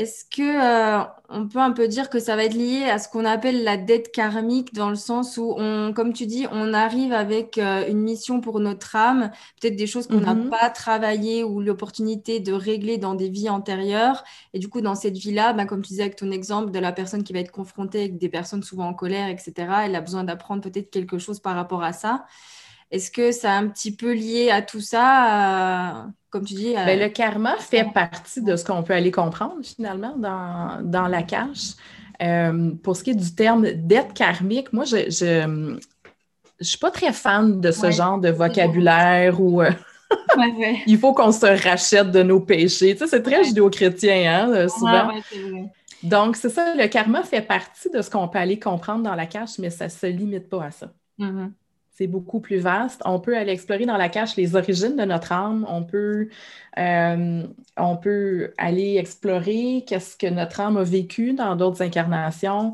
est-ce 0.00 0.24
que 0.24 0.40
euh, 0.40 1.04
on 1.28 1.46
peut 1.46 1.58
un 1.58 1.72
peu 1.72 1.86
dire 1.86 2.08
que 2.08 2.18
ça 2.18 2.34
va 2.34 2.44
être 2.44 2.54
lié 2.54 2.84
à 2.84 2.98
ce 2.98 3.06
qu'on 3.06 3.26
appelle 3.26 3.64
la 3.64 3.76
dette 3.76 4.12
karmique 4.12 4.72
dans 4.72 4.88
le 4.88 4.96
sens 4.96 5.36
où 5.36 5.54
on, 5.58 5.92
comme 5.92 6.14
tu 6.14 6.24
dis, 6.24 6.46
on 6.50 6.72
arrive 6.72 7.12
avec 7.12 7.58
euh, 7.58 7.86
une 7.86 7.98
mission 7.98 8.40
pour 8.40 8.60
notre 8.60 8.96
âme, 8.96 9.30
peut-être 9.60 9.76
des 9.76 9.86
choses 9.86 10.06
qu'on 10.06 10.20
n'a 10.20 10.34
mm-hmm. 10.34 10.48
pas 10.48 10.70
travaillées 10.70 11.44
ou 11.44 11.60
l'opportunité 11.60 12.40
de 12.40 12.54
régler 12.54 12.96
dans 12.96 13.14
des 13.14 13.28
vies 13.28 13.50
antérieures. 13.50 14.24
Et 14.54 14.58
du 14.58 14.68
coup, 14.70 14.80
dans 14.80 14.94
cette 14.94 15.18
vie-là, 15.18 15.52
bah, 15.52 15.66
comme 15.66 15.82
tu 15.82 15.88
disais 15.88 16.04
avec 16.04 16.16
ton 16.16 16.30
exemple 16.30 16.70
de 16.70 16.78
la 16.78 16.92
personne 16.92 17.22
qui 17.22 17.34
va 17.34 17.40
être 17.40 17.52
confrontée 17.52 18.00
avec 18.00 18.16
des 18.16 18.30
personnes 18.30 18.62
souvent 18.62 18.88
en 18.88 18.94
colère, 18.94 19.28
etc., 19.28 19.52
elle 19.84 19.94
a 19.96 20.00
besoin 20.00 20.24
d'apprendre 20.24 20.62
peut-être 20.62 20.90
quelque 20.90 21.18
chose 21.18 21.40
par 21.40 21.54
rapport 21.54 21.82
à 21.82 21.92
ça. 21.92 22.24
Est-ce 22.90 23.10
que 23.10 23.30
c'est 23.30 23.46
un 23.46 23.68
petit 23.68 23.92
peu 23.92 24.12
lié 24.12 24.50
à 24.50 24.62
tout 24.62 24.80
ça, 24.80 26.06
comme 26.28 26.44
tu 26.44 26.54
dis? 26.54 26.74
Ben, 26.74 26.98
le 26.98 27.08
karma 27.08 27.56
fait 27.56 27.86
partie 27.94 28.42
de 28.42 28.56
ce 28.56 28.64
qu'on 28.64 28.82
peut 28.82 28.94
aller 28.94 29.12
comprendre 29.12 29.56
finalement 29.62 30.16
dans, 30.16 31.08
la 31.08 31.22
cache. 31.22 31.74
Euh, 32.20 32.72
pour 32.82 32.96
ce 32.96 33.04
qui 33.04 33.10
est 33.10 33.14
du 33.14 33.32
terme 33.34 33.70
dette 33.72 34.12
karmique, 34.12 34.72
moi, 34.72 34.84
je 34.84 35.46
ne 35.46 35.78
suis 36.60 36.78
pas 36.78 36.90
très 36.90 37.12
fan 37.12 37.60
de 37.60 37.70
ce 37.70 37.92
genre 37.92 38.18
de 38.18 38.30
vocabulaire 38.30 39.40
où 39.40 39.62
euh, 39.62 39.70
il 40.86 40.98
faut 40.98 41.14
qu'on 41.14 41.30
se 41.30 41.46
rachète 41.46 42.10
de 42.10 42.24
nos 42.24 42.40
péchés. 42.40 42.94
Tu 42.94 42.98
sais, 42.98 43.06
c'est 43.06 43.22
très 43.22 43.44
judéo-chrétien, 43.44 44.50
hein, 44.52 44.68
souvent. 44.68 45.12
Donc, 46.02 46.34
c'est 46.34 46.48
ça, 46.48 46.74
le 46.74 46.88
karma 46.88 47.22
fait 47.22 47.42
partie 47.42 47.88
de 47.90 48.02
ce 48.02 48.10
qu'on 48.10 48.26
peut 48.26 48.38
aller 48.38 48.58
comprendre 48.58 49.04
dans 49.04 49.14
la 49.14 49.26
cache, 49.26 49.58
mais 49.58 49.70
ça 49.70 49.84
ne 49.84 49.90
se 49.90 50.06
limite 50.06 50.48
pas 50.48 50.64
à 50.64 50.70
ça. 50.72 50.92
Mm-hmm 51.20 51.50
c'est 52.00 52.06
beaucoup 52.06 52.40
plus 52.40 52.56
vaste. 52.56 53.02
On 53.04 53.20
peut 53.20 53.36
aller 53.36 53.52
explorer 53.52 53.84
dans 53.84 53.98
la 53.98 54.08
cache 54.08 54.34
les 54.36 54.56
origines 54.56 54.96
de 54.96 55.04
notre 55.04 55.32
âme. 55.32 55.66
On 55.68 55.84
peut, 55.84 56.30
euh, 56.78 57.46
on 57.76 57.96
peut 57.98 58.54
aller 58.56 58.96
explorer 58.96 59.84
qu'est-ce 59.86 60.16
que 60.16 60.26
notre 60.26 60.60
âme 60.60 60.78
a 60.78 60.82
vécu 60.82 61.34
dans 61.34 61.54
d'autres 61.56 61.82
incarnations. 61.82 62.72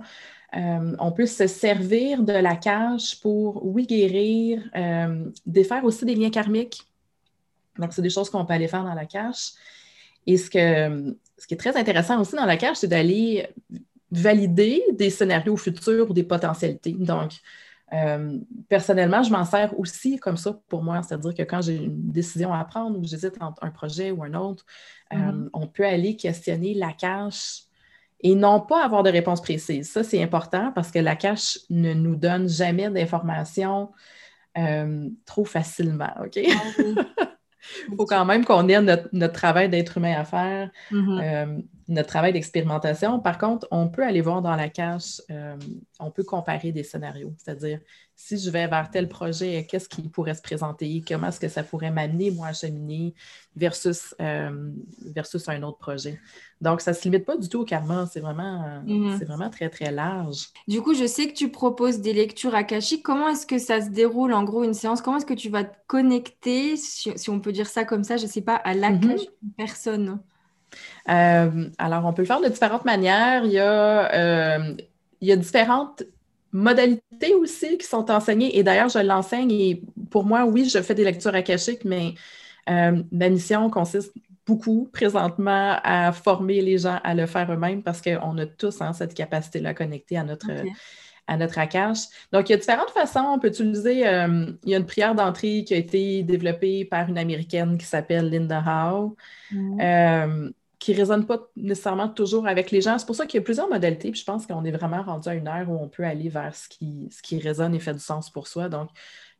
Euh, 0.56 0.94
on 1.00 1.10
peut 1.10 1.26
se 1.26 1.48
servir 1.48 2.22
de 2.22 2.34
la 2.34 2.54
cache 2.54 3.20
pour, 3.20 3.66
oui, 3.66 3.84
guérir, 3.84 4.62
euh, 4.76 5.24
défaire 5.44 5.84
aussi 5.84 6.04
des 6.04 6.14
liens 6.14 6.30
karmiques. 6.30 6.84
Donc, 7.80 7.92
c'est 7.94 8.02
des 8.02 8.10
choses 8.10 8.30
qu'on 8.30 8.44
peut 8.44 8.54
aller 8.54 8.68
faire 8.68 8.84
dans 8.84 8.94
la 8.94 9.06
cache. 9.06 9.54
Et 10.24 10.36
ce, 10.36 10.48
que, 10.48 11.16
ce 11.36 11.48
qui 11.48 11.54
est 11.54 11.58
très 11.58 11.76
intéressant 11.76 12.20
aussi 12.20 12.36
dans 12.36 12.46
la 12.46 12.56
cache, 12.56 12.76
c'est 12.76 12.86
d'aller 12.86 13.48
valider 14.12 14.84
des 14.92 15.10
scénarios 15.10 15.56
futurs 15.56 16.08
ou 16.10 16.14
des 16.14 16.22
potentialités. 16.22 16.92
Donc, 16.92 17.32
euh, 17.92 18.38
personnellement, 18.68 19.22
je 19.22 19.30
m'en 19.30 19.44
sers 19.44 19.78
aussi 19.78 20.18
comme 20.18 20.36
ça 20.36 20.58
pour 20.68 20.82
moi, 20.82 21.02
c'est-à-dire 21.02 21.34
que 21.34 21.42
quand 21.42 21.62
j'ai 21.62 21.76
une 21.76 22.10
décision 22.10 22.52
à 22.52 22.64
prendre 22.64 22.98
ou 22.98 23.04
j'hésite 23.04 23.40
entre 23.40 23.62
un 23.62 23.70
projet 23.70 24.10
ou 24.10 24.24
un 24.24 24.34
autre, 24.34 24.64
euh, 25.12 25.16
mm-hmm. 25.16 25.48
on 25.52 25.66
peut 25.68 25.86
aller 25.86 26.16
questionner 26.16 26.74
la 26.74 26.92
cache 26.92 27.62
et 28.20 28.34
non 28.34 28.60
pas 28.60 28.84
avoir 28.84 29.02
de 29.02 29.10
réponse 29.10 29.40
précise. 29.40 29.90
Ça, 29.90 30.02
c'est 30.02 30.22
important 30.22 30.72
parce 30.74 30.90
que 30.90 30.98
la 30.98 31.14
cache 31.14 31.58
ne 31.70 31.94
nous 31.94 32.16
donne 32.16 32.48
jamais 32.48 32.90
d'informations 32.90 33.92
euh, 34.58 35.08
trop 35.24 35.44
facilement, 35.44 36.12
OK? 36.24 36.38
Ah 36.38 36.82
Il 37.88 37.96
faut 37.96 38.06
quand 38.06 38.24
même 38.24 38.44
qu'on 38.44 38.66
ait 38.68 38.80
notre, 38.80 39.32
travail 39.32 39.68
d'être 39.68 39.98
humain 39.98 40.14
à 40.18 40.24
faire, 40.24 40.70
mm-hmm. 40.90 41.62
Notre 41.88 42.08
travail 42.08 42.32
d'expérimentation. 42.32 43.20
Par 43.20 43.38
contre, 43.38 43.66
on 43.70 43.88
peut 43.88 44.02
aller 44.02 44.20
voir 44.20 44.42
dans 44.42 44.56
la 44.56 44.68
cache, 44.68 45.20
euh, 45.30 45.56
on 46.00 46.10
peut 46.10 46.24
comparer 46.24 46.72
des 46.72 46.82
scénarios, 46.82 47.32
c'est-à-dire 47.38 47.80
si 48.16 48.38
je 48.38 48.50
vais 48.50 48.66
vers 48.66 48.90
tel 48.90 49.08
projet, 49.08 49.66
qu'est-ce 49.68 49.88
qui 49.88 50.08
pourrait 50.08 50.34
se 50.34 50.40
présenter, 50.40 51.04
comment 51.06 51.28
est-ce 51.28 51.38
que 51.38 51.48
ça 51.48 51.62
pourrait 51.62 51.90
m'amener, 51.90 52.30
moi, 52.30 52.48
à 52.48 52.52
cheminer 52.54 53.14
versus, 53.54 54.14
euh, 54.20 54.70
versus 55.04 55.48
un 55.48 55.62
autre 55.62 55.78
projet? 55.78 56.18
Donc, 56.62 56.80
ça 56.80 56.92
ne 56.92 56.96
se 56.96 57.02
limite 57.04 57.26
pas 57.26 57.36
du 57.36 57.48
tout 57.48 57.60
au 57.60 57.64
karma, 57.64 58.08
c'est 58.10 58.20
vraiment, 58.20 58.82
mm-hmm. 58.86 59.18
c'est 59.18 59.26
vraiment 59.26 59.50
très, 59.50 59.68
très 59.68 59.92
large. 59.92 60.48
Du 60.66 60.80
coup, 60.80 60.94
je 60.94 61.06
sais 61.06 61.28
que 61.28 61.34
tu 61.34 61.50
proposes 61.50 62.00
des 62.00 62.14
lectures 62.14 62.54
akashiques. 62.54 63.02
Comment 63.02 63.28
est-ce 63.28 63.46
que 63.46 63.58
ça 63.58 63.82
se 63.82 63.90
déroule, 63.90 64.32
en 64.32 64.44
gros, 64.44 64.64
une 64.64 64.72
séance? 64.72 65.02
Comment 65.02 65.18
est-ce 65.18 65.26
que 65.26 65.34
tu 65.34 65.50
vas 65.50 65.64
te 65.64 65.76
connecter, 65.86 66.78
si, 66.78 67.12
on 67.28 67.40
peut 67.40 67.52
dire 67.52 67.68
ça 67.68 67.84
comme 67.84 68.02
ça, 68.02 68.16
je 68.16 68.24
ne 68.24 68.30
sais 68.30 68.40
pas, 68.40 68.56
à 68.56 68.72
la 68.72 68.90
mm-hmm. 68.90 69.28
personne? 69.58 70.18
Euh, 71.08 71.68
alors, 71.78 72.04
on 72.04 72.12
peut 72.12 72.22
le 72.22 72.26
faire 72.26 72.40
de 72.40 72.48
différentes 72.48 72.84
manières. 72.84 73.44
Il 73.44 73.52
y 73.52 73.58
a, 73.58 74.12
euh, 74.14 74.74
il 75.20 75.28
y 75.28 75.32
a 75.32 75.36
différentes 75.36 76.02
modalités 76.52 77.34
aussi 77.34 77.78
qui 77.78 77.86
sont 77.86 78.10
enseignées. 78.10 78.58
Et 78.58 78.62
d'ailleurs, 78.62 78.88
je 78.88 78.98
l'enseigne 78.98 79.52
et 79.52 79.82
pour 80.10 80.24
moi, 80.24 80.44
oui, 80.44 80.68
je 80.68 80.80
fais 80.80 80.94
des 80.94 81.04
lectures 81.04 81.34
akashiques, 81.34 81.84
mais 81.84 82.14
euh, 82.68 83.02
ma 83.12 83.28
mission 83.28 83.68
consiste 83.70 84.12
beaucoup 84.46 84.88
présentement 84.92 85.78
à 85.82 86.12
former 86.12 86.60
les 86.60 86.78
gens 86.78 87.00
à 87.02 87.14
le 87.14 87.26
faire 87.26 87.52
eux-mêmes 87.52 87.82
parce 87.82 88.00
qu'on 88.00 88.38
a 88.38 88.46
tous 88.46 88.80
hein, 88.80 88.92
cette 88.92 89.12
capacité-là 89.12 89.74
connectée 89.74 90.16
à 90.16 90.22
notre, 90.22 90.50
à 91.26 91.36
notre 91.36 91.58
akash. 91.58 91.98
Donc, 92.32 92.48
il 92.48 92.52
y 92.52 92.54
a 92.54 92.58
différentes 92.58 92.90
façons. 92.90 93.20
On 93.20 93.38
peut 93.38 93.48
utiliser, 93.48 94.06
euh, 94.06 94.46
il 94.64 94.70
y 94.70 94.74
a 94.74 94.78
une 94.78 94.86
prière 94.86 95.14
d'entrée 95.14 95.64
qui 95.64 95.74
a 95.74 95.76
été 95.76 96.22
développée 96.22 96.84
par 96.84 97.08
une 97.08 97.18
Américaine 97.18 97.76
qui 97.78 97.86
s'appelle 97.86 98.30
Linda 98.30 98.62
Howe. 98.64 99.16
Mm. 99.50 99.80
Euh, 99.80 100.50
qui 100.86 100.92
ne 100.92 100.98
résonne 100.98 101.26
pas 101.26 101.50
nécessairement 101.56 102.08
toujours 102.08 102.46
avec 102.46 102.70
les 102.70 102.80
gens. 102.80 102.96
C'est 102.96 103.06
pour 103.06 103.16
ça 103.16 103.26
qu'il 103.26 103.38
y 103.38 103.42
a 103.42 103.44
plusieurs 103.44 103.68
modalités. 103.68 104.12
Puis 104.12 104.20
je 104.20 104.24
pense 104.24 104.46
qu'on 104.46 104.64
est 104.64 104.70
vraiment 104.70 105.02
rendu 105.02 105.28
à 105.28 105.34
une 105.34 105.48
heure 105.48 105.68
où 105.68 105.74
on 105.74 105.88
peut 105.88 106.04
aller 106.04 106.28
vers 106.28 106.54
ce 106.54 106.68
qui, 106.68 107.08
ce 107.10 107.22
qui 107.22 107.40
résonne 107.40 107.74
et 107.74 107.80
fait 107.80 107.92
du 107.92 107.98
sens 107.98 108.30
pour 108.30 108.46
soi. 108.46 108.68
Donc, 108.68 108.90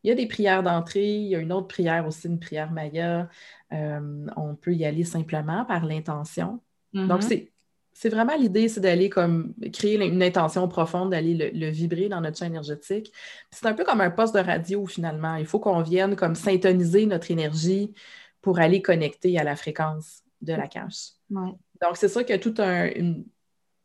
il 0.02 0.08
y 0.08 0.10
a 0.10 0.16
des 0.16 0.26
prières 0.26 0.64
d'entrée, 0.64 1.06
il 1.06 1.28
y 1.28 1.36
a 1.36 1.38
une 1.38 1.52
autre 1.52 1.68
prière 1.68 2.04
aussi, 2.04 2.26
une 2.26 2.40
prière 2.40 2.72
Maya. 2.72 3.28
Euh, 3.72 4.26
on 4.36 4.56
peut 4.56 4.74
y 4.74 4.84
aller 4.84 5.04
simplement 5.04 5.64
par 5.64 5.86
l'intention. 5.86 6.58
Donc, 6.92 7.22
mm-hmm. 7.22 7.48
c'est 7.92 8.08
vraiment 8.08 8.36
l'idée, 8.36 8.68
c'est 8.68 8.80
d'aller 8.80 9.08
comme 9.08 9.54
créer 9.72 10.04
une 10.04 10.24
intention 10.24 10.66
profonde, 10.66 11.10
d'aller 11.10 11.52
le, 11.52 11.68
vibrer 11.68 12.08
dans 12.08 12.20
notre 12.20 12.38
champ 12.38 12.46
énergétique. 12.46 13.12
C'est 13.52 13.66
un 13.66 13.74
peu 13.74 13.84
comme 13.84 14.00
un 14.00 14.10
poste 14.10 14.34
de 14.34 14.40
radio 14.40 14.84
finalement. 14.86 15.36
Il 15.36 15.46
faut 15.46 15.60
qu'on 15.60 15.82
vienne 15.82 16.16
comme 16.16 16.34
syntoniser 16.34 17.06
notre 17.06 17.30
énergie 17.30 17.94
pour 18.42 18.58
aller 18.58 18.82
connecter 18.82 19.38
à 19.38 19.44
la 19.44 19.54
fréquence 19.54 20.24
de 20.40 20.52
la 20.52 20.66
cache. 20.66 21.15
Donc, 21.30 21.96
c'est 21.96 22.08
sûr 22.08 22.20
qu'il 22.22 22.30
y 22.30 22.38
a 22.38 22.38
toute, 22.38 22.60
une, 22.60 23.24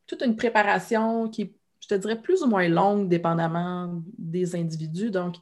toute 0.08 0.22
une 0.22 0.36
préparation 0.36 1.30
qui, 1.30 1.54
je 1.80 1.88
te 1.88 1.96
dirais, 1.96 2.22
plus 2.22 2.44
ou 2.44 2.48
moins 2.48 2.68
longue, 2.68 3.10
dépendamment 3.10 4.02
des 4.18 4.56
individus. 4.56 5.12
Donc, 5.12 5.36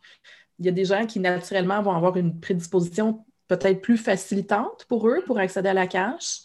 il 0.59 0.65
y 0.65 0.69
a 0.69 0.71
des 0.71 0.85
gens 0.85 1.05
qui, 1.05 1.19
naturellement, 1.19 1.81
vont 1.81 1.93
avoir 1.93 2.17
une 2.17 2.39
prédisposition 2.39 3.25
peut-être 3.47 3.81
plus 3.81 3.97
facilitante 3.97 4.85
pour 4.87 5.07
eux 5.07 5.21
pour 5.25 5.39
accéder 5.39 5.69
à 5.69 5.73
la 5.73 5.87
cache. 5.87 6.39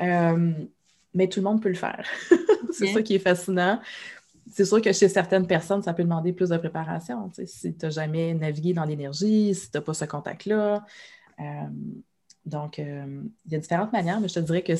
Euh, 0.00 0.52
mais 1.14 1.28
tout 1.28 1.40
le 1.40 1.44
monde 1.44 1.62
peut 1.62 1.68
le 1.68 1.74
faire. 1.74 2.04
c'est 2.72 2.88
ça 2.88 3.02
qui 3.02 3.14
est 3.14 3.20
fascinant. 3.20 3.80
C'est 4.52 4.64
sûr 4.64 4.82
que 4.82 4.92
chez 4.92 5.08
certaines 5.08 5.46
personnes, 5.46 5.82
ça 5.82 5.94
peut 5.94 6.02
demander 6.02 6.32
plus 6.32 6.50
de 6.50 6.56
préparation. 6.56 7.30
si 7.46 7.74
tu 7.74 7.86
n'as 7.86 7.90
jamais 7.90 8.34
navigué 8.34 8.74
dans 8.74 8.84
l'énergie, 8.84 9.54
si 9.54 9.70
tu 9.70 9.76
n'as 9.76 9.80
pas 9.80 9.94
ce 9.94 10.04
contact-là. 10.04 10.84
Euh, 11.40 11.42
donc, 12.46 12.78
euh, 12.78 13.22
il 13.46 13.52
y 13.52 13.54
a 13.54 13.58
différentes 13.58 13.92
manières, 13.92 14.20
mais 14.20 14.28
je 14.28 14.34
te 14.34 14.40
dirais 14.40 14.62
que 14.62 14.74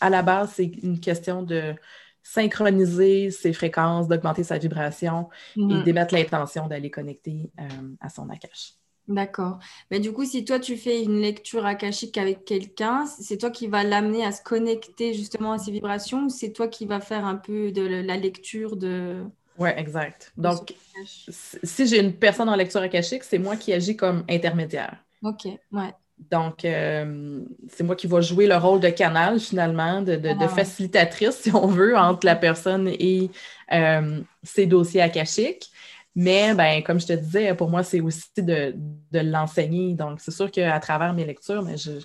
à 0.00 0.10
la 0.10 0.22
base, 0.22 0.52
c'est 0.54 0.72
une 0.82 1.00
question 1.00 1.42
de 1.42 1.74
synchroniser 2.22 3.30
ses 3.30 3.52
fréquences, 3.52 4.08
d'augmenter 4.08 4.44
sa 4.44 4.58
vibration 4.58 5.28
et 5.56 5.60
mhm. 5.60 5.82
d'émettre 5.84 6.14
l'intention 6.14 6.66
d'aller 6.66 6.90
connecter 6.90 7.50
euh, 7.58 7.64
à 8.00 8.08
son 8.08 8.28
akash. 8.28 8.74
D'accord. 9.08 9.58
Mais 9.90 9.98
du 9.98 10.12
coup, 10.12 10.24
si 10.24 10.44
toi 10.44 10.60
tu 10.60 10.76
fais 10.76 11.02
une 11.02 11.20
lecture 11.20 11.66
akashique 11.66 12.16
avec 12.16 12.44
quelqu'un, 12.44 13.06
c'est 13.06 13.38
toi 13.38 13.50
qui 13.50 13.66
vas 13.66 13.82
l'amener 13.82 14.24
à 14.24 14.30
se 14.30 14.42
connecter 14.42 15.14
justement 15.14 15.52
à 15.52 15.58
ses 15.58 15.72
vibrations 15.72 16.26
ou 16.26 16.28
c'est 16.28 16.52
toi 16.52 16.68
qui 16.68 16.86
vas 16.86 17.00
faire 17.00 17.24
un 17.24 17.34
peu 17.34 17.72
de 17.72 17.82
la 17.82 18.16
lecture 18.16 18.76
de. 18.76 19.24
Oui, 19.58 19.70
exact. 19.76 20.32
Donc, 20.36 20.74
si 21.04 21.86
j'ai 21.86 22.00
une 22.00 22.14
personne 22.14 22.48
en 22.48 22.54
lecture 22.54 22.80
akashique, 22.82 23.24
c'est 23.24 23.38
moi 23.38 23.56
qui 23.56 23.72
agis 23.72 23.96
comme 23.96 24.24
intermédiaire. 24.28 24.96
OK, 25.22 25.46
ouais. 25.72 25.92
Donc, 26.28 26.64
euh, 26.64 27.40
c'est 27.68 27.82
moi 27.82 27.96
qui 27.96 28.06
vais 28.06 28.22
jouer 28.22 28.46
le 28.46 28.56
rôle 28.56 28.80
de 28.80 28.90
canal, 28.90 29.40
finalement, 29.40 30.02
de, 30.02 30.20
ah. 30.24 30.48
facilitatrice, 30.48 31.36
si 31.42 31.54
on 31.54 31.66
veut, 31.66 31.96
entre 31.96 32.26
la 32.26 32.36
personne 32.36 32.88
et 32.88 33.30
euh, 33.72 34.20
ses 34.42 34.66
dossiers 34.66 35.00
akashiques. 35.00 35.70
Mais, 36.16 36.54
ben, 36.54 36.82
comme 36.82 37.00
je 37.00 37.06
te 37.06 37.12
disais, 37.12 37.54
pour 37.54 37.70
moi, 37.70 37.82
c'est 37.82 38.00
aussi 38.00 38.28
de, 38.36 38.74
l'enseigner. 39.12 39.94
Donc, 39.94 40.20
c'est 40.20 40.32
sûr 40.32 40.50
qu'à 40.50 40.78
travers 40.80 41.14
mes 41.14 41.24
lectures, 41.24 41.62
mais 41.62 41.76
ce 41.76 42.00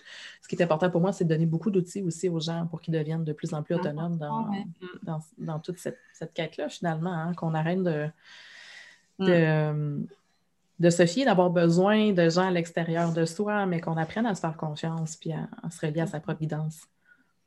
qui 0.47 0.55
est 0.55 0.61
important 0.63 0.89
pour 0.91 1.01
moi, 1.01 1.11
c'est 1.11 1.25
de 1.25 1.29
donner 1.29 1.47
beaucoup 1.47 1.71
d'outils 1.71 2.03
aussi 2.03 2.29
aux 2.29 2.39
gens 2.39 2.67
pour 2.67 2.81
qu'ils 2.81 2.93
deviennent 2.93 3.23
de 3.23 3.33
plus 3.33 3.53
en 3.53 3.63
plus 3.63 3.75
autonomes 3.75 4.17
dans, 5.37 5.59
toute 5.59 5.79
cette, 5.79 5.97
quête-là, 6.33 6.69
finalement, 6.69 7.13
hein, 7.13 7.33
qu'on 7.33 7.53
arrête 7.53 7.81
de, 7.81 8.07
mm 9.19 10.05
de 10.79 10.89
se 10.89 11.05
fier, 11.05 11.25
d'avoir 11.25 11.49
besoin 11.49 12.11
de 12.11 12.29
gens 12.29 12.47
à 12.47 12.51
l'extérieur 12.51 13.13
de 13.13 13.25
soi, 13.25 13.65
mais 13.65 13.79
qu'on 13.79 13.97
apprenne 13.97 14.25
à 14.25 14.35
se 14.35 14.41
faire 14.41 14.57
confiance 14.57 15.15
puis 15.15 15.31
à, 15.31 15.47
se 15.69 15.85
relier 15.85 16.01
à 16.01 16.07
sa 16.07 16.19
providence. 16.19 16.81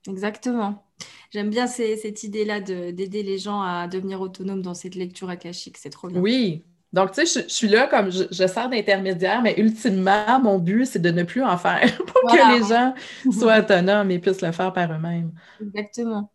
Exactement. 0.09 0.85
J'aime 1.31 1.51
bien 1.51 1.67
cette 1.67 2.23
idée-là 2.23 2.61
d'aider 2.61 3.23
les 3.23 3.39
gens 3.39 3.61
à 3.61 3.87
devenir 3.89 4.21
autonomes 4.21 4.63
dans 4.63 4.75
cette 4.75 4.95
lecture 4.95 5.29
akashique. 5.29 5.77
C'est 5.77 5.91
trop 5.91 6.09
bien. 6.09 6.21
Oui. 6.21 6.65
Donc, 6.95 7.13
tu 7.13 7.27
sais, 7.27 7.43
je, 7.43 7.49
suis 7.53 7.69
là 7.69 7.87
comme 7.87 8.11
je, 8.11 8.47
sers 8.47 8.71
d'intermédiaire, 8.71 9.43
mais 9.43 9.55
ultimement, 9.59 10.41
mon 10.41 10.59
but, 10.59 10.87
c'est 10.87 10.99
de 11.01 11.11
ne 11.11 11.23
plus 11.23 11.45
en 11.45 11.59
faire 11.59 11.99
pour 12.07 12.31
que 12.31 12.59
les 12.59 12.67
gens 12.67 12.95
soient 13.31 13.59
autonomes 13.59 14.11
et 14.11 14.19
puissent 14.19 14.41
le 14.41 14.53
faire 14.53 14.73
par 14.73 14.91
eux-mêmes. 14.91 15.33
Exactement. 15.61 16.31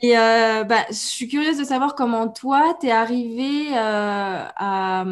Et 0.00 0.16
euh, 0.16 0.64
bah, 0.64 0.86
je 0.88 0.94
suis 0.94 1.28
curieuse 1.28 1.58
de 1.58 1.64
savoir 1.64 1.94
comment 1.94 2.28
toi, 2.28 2.76
tu 2.80 2.86
es 2.86 2.90
arrivé 2.90 3.68
euh, 3.72 4.44
à, 4.56 5.04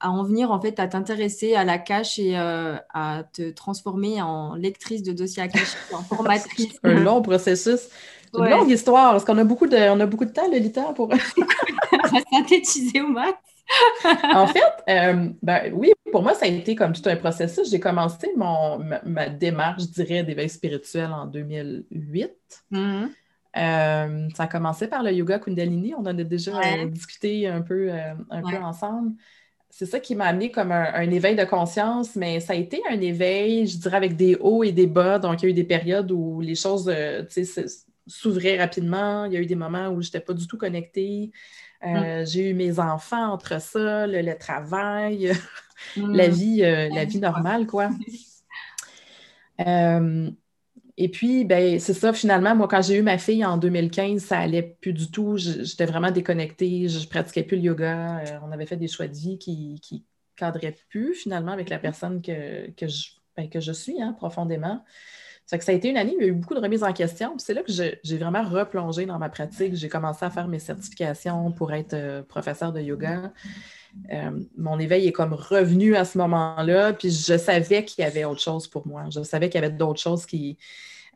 à 0.00 0.10
en 0.10 0.24
venir 0.24 0.50
en 0.50 0.60
fait 0.60 0.80
à 0.80 0.88
t'intéresser 0.88 1.54
à 1.54 1.64
la 1.64 1.78
cache 1.78 2.18
et 2.18 2.38
euh, 2.38 2.76
à 2.92 3.22
te 3.32 3.50
transformer 3.50 4.20
en 4.22 4.54
lectrice 4.54 5.02
de 5.02 5.12
dossiers 5.12 5.42
à 5.42 5.48
cache, 5.48 5.76
en 5.92 6.02
formatrice. 6.02 6.78
un 6.82 6.94
long 6.94 7.22
processus. 7.22 7.88
Une 8.32 8.48
longue 8.48 8.70
histoire, 8.70 9.10
parce 9.10 9.24
qu'on 9.24 9.38
a 9.38 9.44
beaucoup 9.44 9.66
de, 9.66 9.76
on 9.76 9.98
a 9.98 10.06
beaucoup 10.06 10.24
de 10.24 10.30
temps, 10.30 10.48
Lolita, 10.48 10.92
pour 10.94 11.12
synthétiser 12.32 13.00
au 13.00 13.08
max. 13.08 13.36
en 14.34 14.46
fait, 14.46 14.62
euh, 14.88 15.28
ben, 15.42 15.72
oui, 15.74 15.92
pour 16.12 16.22
moi, 16.22 16.34
ça 16.34 16.46
a 16.46 16.48
été 16.48 16.76
comme 16.76 16.92
tout 16.92 17.08
un 17.08 17.16
processus. 17.16 17.70
J'ai 17.70 17.80
commencé 17.80 18.28
mon, 18.36 18.80
ma, 19.04 19.28
démarche, 19.28 19.82
je 19.82 20.02
dirais, 20.02 20.22
d'éveil 20.22 20.48
spirituel 20.48 21.10
en 21.12 21.26
2008. 21.26 22.30
Mm-hmm. 22.70 23.08
Euh, 23.56 24.28
ça 24.36 24.44
a 24.44 24.46
commencé 24.46 24.86
par 24.86 25.02
le 25.02 25.12
yoga 25.12 25.40
Kundalini. 25.40 25.94
On 25.96 26.02
en 26.02 26.06
a 26.06 26.24
déjà 26.24 26.52
discuté 26.86 27.48
un 27.48 27.62
peu, 27.62 27.90
un 28.30 28.42
peu 28.42 28.56
ensemble 28.58 29.12
c'est 29.70 29.86
ça 29.86 30.00
qui 30.00 30.14
m'a 30.14 30.26
amené 30.26 30.50
comme 30.50 30.72
un, 30.72 31.10
éveil 31.10 31.36
de 31.36 31.44
conscience, 31.44 32.16
mais 32.16 32.40
ça 32.40 32.52
a 32.54 32.56
été 32.56 32.82
un 32.90 33.00
éveil, 33.00 33.66
je 33.66 33.78
dirais, 33.78 33.96
avec 33.96 34.16
des 34.16 34.36
hauts 34.40 34.64
et 34.64 34.72
des 34.72 34.86
bas. 34.86 35.18
Donc, 35.18 35.40
il 35.40 35.44
y 35.44 35.48
a 35.48 35.50
eu 35.50 35.54
des 35.54 35.64
périodes 35.64 36.10
où 36.10 36.40
les 36.40 36.56
choses 36.56 36.92
euh, 36.92 37.22
s'ouvraient 38.06 38.58
rapidement. 38.58 39.24
Il 39.26 39.32
y 39.32 39.36
a 39.36 39.40
eu 39.40 39.46
des 39.46 39.54
moments 39.54 39.88
où 39.88 40.02
je 40.02 40.08
n'étais 40.08 40.20
pas 40.20 40.34
du 40.34 40.46
tout 40.46 40.58
connectée. 40.58 41.30
Euh, 41.84 42.22
mm. 42.22 42.26
J'ai 42.26 42.50
eu 42.50 42.54
mes 42.54 42.80
enfants 42.80 43.32
entre 43.32 43.60
ça, 43.60 44.06
le, 44.06 44.36
travail, 44.36 45.32
la, 45.96 46.28
mm. 46.28 46.32
vie, 46.32 46.64
euh, 46.64 46.88
la 46.92 47.04
vie 47.04 47.20
normale, 47.20 47.66
quoi. 47.66 47.90
Et 51.02 51.08
puis, 51.08 51.46
ben, 51.46 51.80
c'est 51.80 51.94
ça, 51.94 52.12
finalement, 52.12 52.54
moi, 52.54 52.68
quand 52.68 52.82
j'ai 52.82 52.98
eu 52.98 53.02
ma 53.02 53.16
fille 53.16 53.42
en 53.42 53.56
2015, 53.56 54.22
ça 54.22 54.38
allait 54.38 54.76
plus 54.82 54.92
du 54.92 55.10
tout. 55.10 55.38
J'étais 55.38 55.86
vraiment 55.86 56.10
déconnectée, 56.10 56.88
je, 56.88 57.08
pratiquais 57.08 57.42
plus 57.42 57.56
le 57.56 57.62
yoga. 57.62 58.18
Euh, 58.18 58.38
on 58.46 58.52
avait 58.52 58.66
fait 58.66 58.76
des 58.76 58.86
choix 58.86 59.08
de 59.08 59.14
vie 59.14 59.38
qui, 59.38 59.80
qui 59.80 60.04
cadraient 60.36 60.76
plus, 60.90 61.14
finalement, 61.14 61.52
avec 61.52 61.70
la 61.70 61.78
personne 61.78 62.20
que, 62.20 62.70
que, 62.72 62.86
je, 62.86 63.12
ben, 63.34 63.48
que 63.48 63.60
je 63.60 63.72
suis, 63.72 64.02
hein, 64.02 64.12
profondément. 64.12 64.84
Ça, 65.46 65.56
que 65.56 65.64
ça 65.64 65.72
a 65.72 65.74
été 65.74 65.88
une 65.88 65.96
année 65.96 66.12
il 66.18 66.22
y 66.22 66.26
a 66.26 66.28
eu 66.28 66.32
beaucoup 66.32 66.54
de 66.54 66.60
remises 66.60 66.84
en 66.84 66.92
question. 66.92 67.32
C'est 67.38 67.54
là 67.54 67.62
que 67.62 67.72
j'ai 67.72 68.18
vraiment 68.18 68.42
replongé 68.42 69.06
dans 69.06 69.18
ma 69.18 69.30
pratique. 69.30 69.76
J'ai 69.76 69.88
commencé 69.88 70.22
à 70.26 70.28
faire 70.28 70.48
mes 70.48 70.58
certifications 70.58 71.50
pour 71.50 71.72
être 71.72 71.94
euh, 71.94 72.22
professeur 72.22 72.74
de 72.74 72.80
yoga. 72.82 73.32
Mon 74.56 74.78
éveil 74.78 75.08
est 75.08 75.12
comme 75.12 75.32
revenu 75.32 75.96
à 75.96 76.04
ce 76.04 76.18
moment-là, 76.18 76.92
puis 76.92 77.10
je 77.10 77.36
savais 77.36 77.84
qu'il 77.84 78.04
y 78.04 78.06
avait 78.06 78.24
autre 78.24 78.40
chose 78.40 78.68
pour 78.68 78.86
moi. 78.86 79.04
Je 79.10 79.22
savais 79.22 79.48
qu'il 79.48 79.60
y 79.60 79.64
avait 79.64 79.74
d'autres 79.74 80.00
choses 80.00 80.26
qui, 80.26 80.58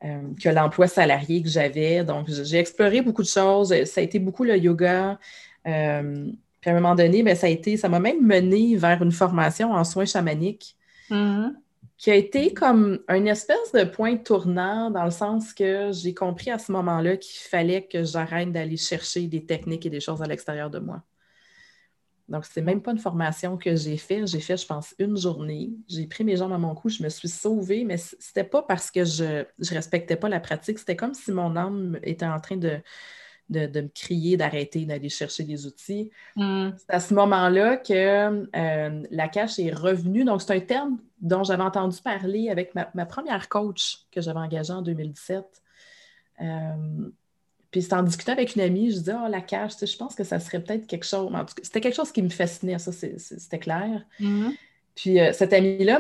que 0.02 0.48
l'emploi 0.48 0.86
salarié 0.86 1.42
que 1.42 1.48
j'avais. 1.48 2.04
Donc, 2.04 2.28
j'ai 2.28 2.58
exploré 2.58 3.00
beaucoup 3.00 3.22
de 3.22 3.28
choses. 3.28 3.74
Ça 3.84 4.00
a 4.00 4.04
été 4.04 4.18
beaucoup 4.18 4.44
le 4.44 4.56
yoga. 4.56 5.18
puis 5.62 5.70
à 5.70 6.00
un 6.00 6.74
moment 6.74 6.94
donné, 6.94 7.34
ça 7.34 7.46
a 7.46 7.50
été, 7.50 7.76
ça 7.76 7.88
m'a 7.88 8.00
même 8.00 8.24
mené 8.24 8.76
vers 8.76 9.02
une 9.02 9.12
formation 9.12 9.72
en 9.72 9.84
soins 9.84 10.06
chamaniques. 10.06 10.76
Mm-hmm 11.10 11.52
qui 11.96 12.10
a 12.10 12.16
été 12.16 12.52
comme 12.52 13.00
une 13.08 13.28
espèce 13.28 13.72
de 13.72 13.84
point 13.84 14.16
tournant 14.16 14.90
dans 14.90 15.04
le 15.04 15.10
sens 15.10 15.52
que 15.52 15.90
j'ai 15.92 16.12
compris 16.12 16.50
à 16.50 16.58
ce 16.58 16.72
moment-là 16.72 17.16
qu'il 17.16 17.40
fallait 17.40 17.86
que 17.86 18.04
j'arrête 18.04 18.52
d'aller 18.52 18.76
chercher 18.76 19.26
des 19.26 19.44
techniques 19.44 19.86
et 19.86 19.90
des 19.90 20.00
choses 20.00 20.20
à 20.20 20.26
l'extérieur 20.26 20.70
de 20.70 20.80
moi. 20.80 21.02
Donc, 22.28 22.46
c'est 22.46 22.62
même 22.62 22.80
pas 22.80 22.92
une 22.92 22.98
formation 22.98 23.56
que 23.58 23.76
j'ai 23.76 23.96
faite. 23.98 24.26
J'ai 24.26 24.40
fait, 24.40 24.56
je 24.56 24.66
pense, 24.66 24.94
une 24.98 25.16
journée. 25.16 25.72
J'ai 25.88 26.06
pris 26.06 26.24
mes 26.24 26.36
jambes 26.36 26.52
à 26.52 26.58
mon 26.58 26.74
cou, 26.74 26.88
je 26.88 27.02
me 27.02 27.08
suis 27.10 27.28
sauvée, 27.28 27.84
mais 27.84 27.98
c'était 27.98 28.44
pas 28.44 28.62
parce 28.62 28.90
que 28.90 29.04
je 29.04 29.44
ne 29.58 29.68
respectais 29.74 30.16
pas 30.16 30.28
la 30.28 30.40
pratique. 30.40 30.78
C'était 30.78 30.96
comme 30.96 31.14
si 31.14 31.32
mon 31.32 31.54
âme 31.54 31.98
était 32.02 32.26
en 32.26 32.40
train 32.40 32.56
de, 32.56 32.80
de, 33.50 33.80
me 33.80 33.88
crier 33.88 34.36
d'arrêter 34.36 34.86
d'aller 34.86 35.08
chercher 35.08 35.44
des 35.44 35.66
outils. 35.66 36.10
Mm. 36.36 36.70
C'est 36.76 36.90
à 36.90 37.00
ce 37.00 37.12
moment-là 37.14 37.76
que 37.76 37.92
euh, 38.56 39.02
la 39.10 39.28
cache 39.28 39.58
est 39.58 39.72
revenue. 39.72 40.24
Donc, 40.24 40.42
c'est 40.42 40.54
un 40.54 40.60
terme 40.60 40.98
dont 41.20 41.44
j'avais 41.44 41.62
entendu 41.62 42.00
parler 42.02 42.48
avec 42.48 42.74
ma, 42.74 43.06
première 43.06 43.48
coach 43.48 43.98
que 44.10 44.20
j'avais 44.20 44.40
engagée 44.40 44.72
en 44.72 44.82
2017. 44.82 45.44
Euh, 46.40 47.10
puis 47.74 47.82
c'est 47.82 47.94
en 47.94 48.04
discutant 48.04 48.30
avec 48.30 48.54
une 48.54 48.60
amie, 48.60 48.92
je 48.92 48.98
disais, 48.98 49.14
oh, 49.20 49.28
la 49.28 49.40
cache, 49.40 49.72
je 49.84 49.96
pense 49.96 50.14
que 50.14 50.22
ça 50.22 50.38
serait 50.38 50.62
peut-être 50.62 50.86
quelque 50.86 51.04
chose. 51.04 51.28
C'était 51.60 51.80
quelque 51.80 51.96
chose 51.96 52.12
qui 52.12 52.22
me 52.22 52.28
fascinait, 52.28 52.78
ça, 52.78 52.92
c'était 52.92 53.58
clair. 53.58 54.06
Mm. 54.20 54.50
Puis 54.94 55.18
euh, 55.18 55.32
cette 55.32 55.52
amie-là 55.52 55.98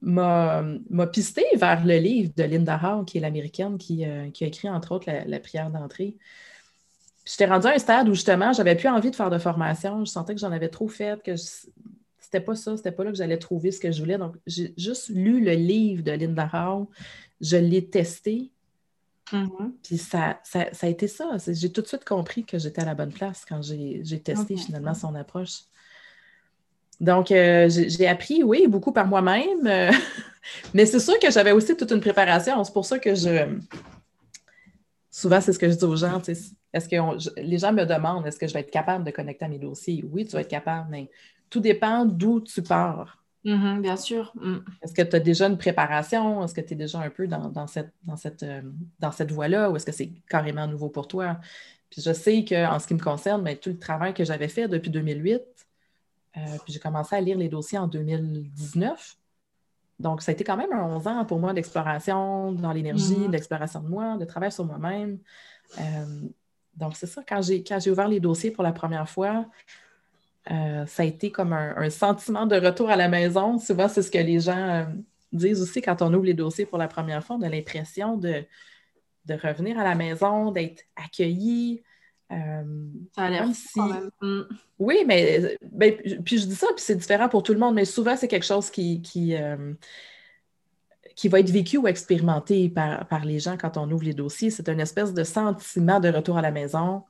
m'a 0.00 1.06
pisté 1.06 1.44
vers 1.54 1.84
le 1.84 1.98
livre 1.98 2.32
de 2.36 2.42
Linda 2.42 2.80
Howe, 2.82 3.04
qui 3.04 3.18
est 3.18 3.20
l'américaine, 3.20 3.78
qui, 3.78 4.04
a 4.04 4.24
écrit 4.40 4.68
entre 4.68 4.96
autres 4.96 5.08
la 5.08 5.38
prière 5.38 5.70
d'entrée. 5.70 6.16
J'étais 7.24 7.46
rendue 7.46 7.68
à 7.68 7.74
un 7.74 7.78
stade 7.78 8.08
où 8.08 8.14
justement, 8.14 8.52
j'avais 8.52 8.74
plus 8.74 8.88
envie 8.88 9.12
de 9.12 9.16
faire 9.16 9.30
de 9.30 9.38
formation. 9.38 10.04
Je 10.04 10.10
sentais 10.10 10.34
que 10.34 10.40
j'en 10.40 10.50
avais 10.50 10.70
trop 10.70 10.88
fait, 10.88 11.22
que 11.22 11.36
c'était 11.36 12.40
pas 12.40 12.56
ça, 12.56 12.76
c'était 12.76 12.90
pas 12.90 13.04
là 13.04 13.12
que 13.12 13.16
j'allais 13.16 13.38
trouver 13.38 13.70
ce 13.70 13.78
que 13.78 13.92
je 13.92 14.00
voulais. 14.00 14.18
Donc, 14.18 14.34
j'ai 14.44 14.74
juste 14.76 15.10
lu 15.10 15.40
le 15.40 15.52
livre 15.52 16.02
de 16.02 16.10
Linda 16.10 16.50
Howe, 16.52 16.88
je 17.40 17.58
l'ai 17.58 17.88
testé. 17.88 18.50
Mm-hmm. 19.32 19.72
Puis 19.82 19.98
ça, 19.98 20.40
ça, 20.44 20.66
a 20.80 20.86
été 20.86 21.08
ça. 21.08 21.30
J'ai 21.48 21.72
tout 21.72 21.82
de 21.82 21.86
suite 21.86 22.04
compris 22.04 22.44
que 22.44 22.58
j'étais 22.58 22.82
à 22.82 22.84
la 22.84 22.94
bonne 22.94 23.12
place 23.12 23.44
quand 23.48 23.62
j'ai 23.62 24.20
testé 24.22 24.56
finalement 24.56 24.94
son 24.94 25.14
approche. 25.14 25.62
Donc, 27.00 27.30
euh, 27.30 27.68
j'ai 27.68 28.06
appris, 28.06 28.42
oui, 28.42 28.66
beaucoup 28.68 28.92
par 28.92 29.06
moi-même, 29.06 29.66
euh, 29.66 29.92
mais 30.74 30.86
c'est 30.86 31.00
sûr 31.00 31.18
que 31.18 31.30
j'avais 31.30 31.52
aussi 31.52 31.76
toute 31.76 31.90
une 31.90 32.00
préparation. 32.00 32.62
C'est 32.64 32.72
pour 32.72 32.86
ça 32.86 32.98
que 32.98 33.14
je. 33.14 33.58
Souvent, 35.10 35.40
c'est 35.40 35.52
ce 35.52 35.58
que 35.58 35.68
je 35.68 35.74
dis 35.74 35.84
aux 35.84 35.96
gens, 35.96 36.22
est-ce 36.72 36.88
que 36.88 37.40
les 37.40 37.58
gens 37.58 37.72
me 37.72 37.84
demandent 37.84 38.26
est-ce 38.26 38.38
que 38.38 38.46
je 38.46 38.52
vais 38.52 38.60
être 38.60 38.70
capable 38.70 39.04
de 39.04 39.10
connecter 39.10 39.44
à 39.46 39.48
mes 39.48 39.58
dossiers? 39.58 40.04
Oui, 40.10 40.24
tu 40.24 40.32
vas 40.32 40.40
être 40.40 40.48
capable, 40.48 40.88
mais 40.90 41.10
tout 41.48 41.60
dépend 41.60 42.04
d'où 42.04 42.40
tu 42.40 42.62
pars. 42.62 43.22
Mm-hmm, 43.46 43.80
bien 43.80 43.96
sûr. 43.96 44.32
Mm. 44.34 44.56
Est-ce 44.82 44.92
que 44.92 45.02
tu 45.02 45.16
as 45.16 45.20
déjà 45.20 45.46
une 45.46 45.56
préparation? 45.56 46.44
Est-ce 46.44 46.52
que 46.52 46.60
tu 46.60 46.72
es 46.72 46.76
déjà 46.76 46.98
un 46.98 47.10
peu 47.10 47.28
dans, 47.28 47.66
cette, 47.68 47.92
dans 48.02 48.16
cette, 48.16 48.42
euh, 48.42 48.60
dans 48.98 49.12
cette 49.12 49.30
voie-là? 49.30 49.70
Ou 49.70 49.76
est-ce 49.76 49.86
que 49.86 49.92
c'est 49.92 50.10
carrément 50.28 50.66
nouveau 50.66 50.88
pour 50.88 51.06
toi? 51.06 51.38
Puis 51.88 52.02
je 52.02 52.12
sais 52.12 52.44
qu'en 52.44 52.80
ce 52.80 52.88
qui 52.88 52.94
me 52.94 53.02
concerne, 53.02 53.44
ben, 53.44 53.56
tout 53.56 53.70
le 53.70 53.78
travail 53.78 54.14
que 54.14 54.24
j'avais 54.24 54.48
fait 54.48 54.66
depuis 54.66 54.90
2008, 54.90 55.40
euh, 56.36 56.40
puis 56.64 56.72
j'ai 56.72 56.80
commencé 56.80 57.14
à 57.14 57.20
lire 57.20 57.38
les 57.38 57.48
dossiers 57.48 57.78
en 57.78 57.86
2019. 57.86 59.16
Donc, 60.00 60.22
ça 60.22 60.32
a 60.32 60.34
été 60.34 60.42
quand 60.42 60.56
même 60.56 60.72
un 60.72 60.84
11 60.84 61.06
ans 61.06 61.24
pour 61.24 61.38
moi 61.38 61.54
d'exploration 61.54 62.50
dans 62.52 62.72
l'énergie, 62.72 63.14
mm-hmm. 63.14 63.30
d'exploration 63.30 63.80
de 63.80 63.88
moi, 63.88 64.16
de 64.16 64.24
travail 64.24 64.50
sur 64.50 64.64
moi-même. 64.64 65.18
Euh, 65.78 66.28
donc, 66.74 66.96
c'est 66.96 67.06
ça, 67.06 67.22
quand 67.26 67.40
j'ai, 67.40 67.62
quand 67.62 67.78
j'ai 67.78 67.90
ouvert 67.92 68.08
les 68.08 68.20
dossiers 68.20 68.50
pour 68.50 68.64
la 68.64 68.72
première 68.72 69.08
fois, 69.08 69.46
euh, 70.50 70.86
ça 70.86 71.02
a 71.02 71.06
été 71.06 71.32
comme 71.32 71.52
un, 71.52 71.90
sentiment 71.90 72.46
de 72.46 72.56
retour 72.56 72.88
à 72.88 72.96
la 72.96 73.08
maison. 73.08 73.58
Souvent, 73.58 73.88
c'est 73.88 74.02
ce 74.02 74.10
que 74.10 74.18
les 74.18 74.40
gens 74.40 74.56
euh, 74.56 74.84
disent 75.32 75.60
aussi 75.60 75.82
quand 75.82 76.02
on 76.02 76.14
ouvre 76.14 76.24
les 76.24 76.34
dossiers 76.34 76.66
pour 76.66 76.78
la 76.78 76.88
première 76.88 77.24
fois. 77.24 77.36
On 77.36 77.42
a 77.42 77.48
l'impression 77.48 78.16
de, 78.16 78.44
de 79.24 79.34
revenir 79.34 79.78
à 79.78 79.84
la 79.84 79.96
maison, 79.96 80.52
d'être 80.52 80.84
accueilli. 80.94 81.82
Euh, 82.30 82.88
ça 83.14 83.22
a 83.22 83.30
l'air 83.30 83.48
si... 83.52 83.80
Mm. 84.20 84.42
Oui, 84.78 85.04
mais 85.06 85.56
ben, 85.62 85.94
puis 86.24 86.38
je 86.38 86.46
dis 86.46 86.54
ça, 86.54 86.66
puis 86.68 86.84
c'est 86.84 86.96
différent 86.96 87.28
pour 87.28 87.42
tout 87.42 87.52
le 87.52 87.58
monde, 87.58 87.74
mais 87.74 87.84
souvent, 87.84 88.16
c'est 88.16 88.28
quelque 88.28 88.46
chose 88.46 88.70
qui, 88.70 89.00
qui, 89.00 89.34
qui 91.16 91.28
va 91.28 91.40
être 91.40 91.50
vécu 91.50 91.78
ou 91.78 91.88
expérimenté 91.88 92.68
par, 92.68 93.08
par, 93.08 93.24
les 93.24 93.40
gens 93.40 93.56
quand 93.56 93.78
on 93.78 93.90
ouvre 93.90 94.04
les 94.04 94.12
dossiers. 94.12 94.50
C'est 94.50 94.68
une 94.68 94.80
espèce 94.80 95.14
de 95.14 95.24
sentiment 95.24 95.98
de 95.98 96.10
retour 96.10 96.36
à 96.36 96.42
la 96.42 96.50
maison, 96.50 97.04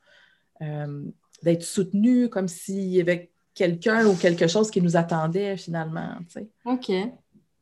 d'être 1.42 1.62
soutenu 1.62 2.28
comme 2.28 2.48
s'il 2.48 2.88
y 2.88 3.00
avait 3.00 3.30
quelqu'un 3.54 4.06
ou 4.06 4.14
quelque 4.14 4.46
chose 4.46 4.70
qui 4.70 4.82
nous 4.82 4.96
attendait 4.96 5.56
finalement. 5.56 6.16
OK. 6.64 6.92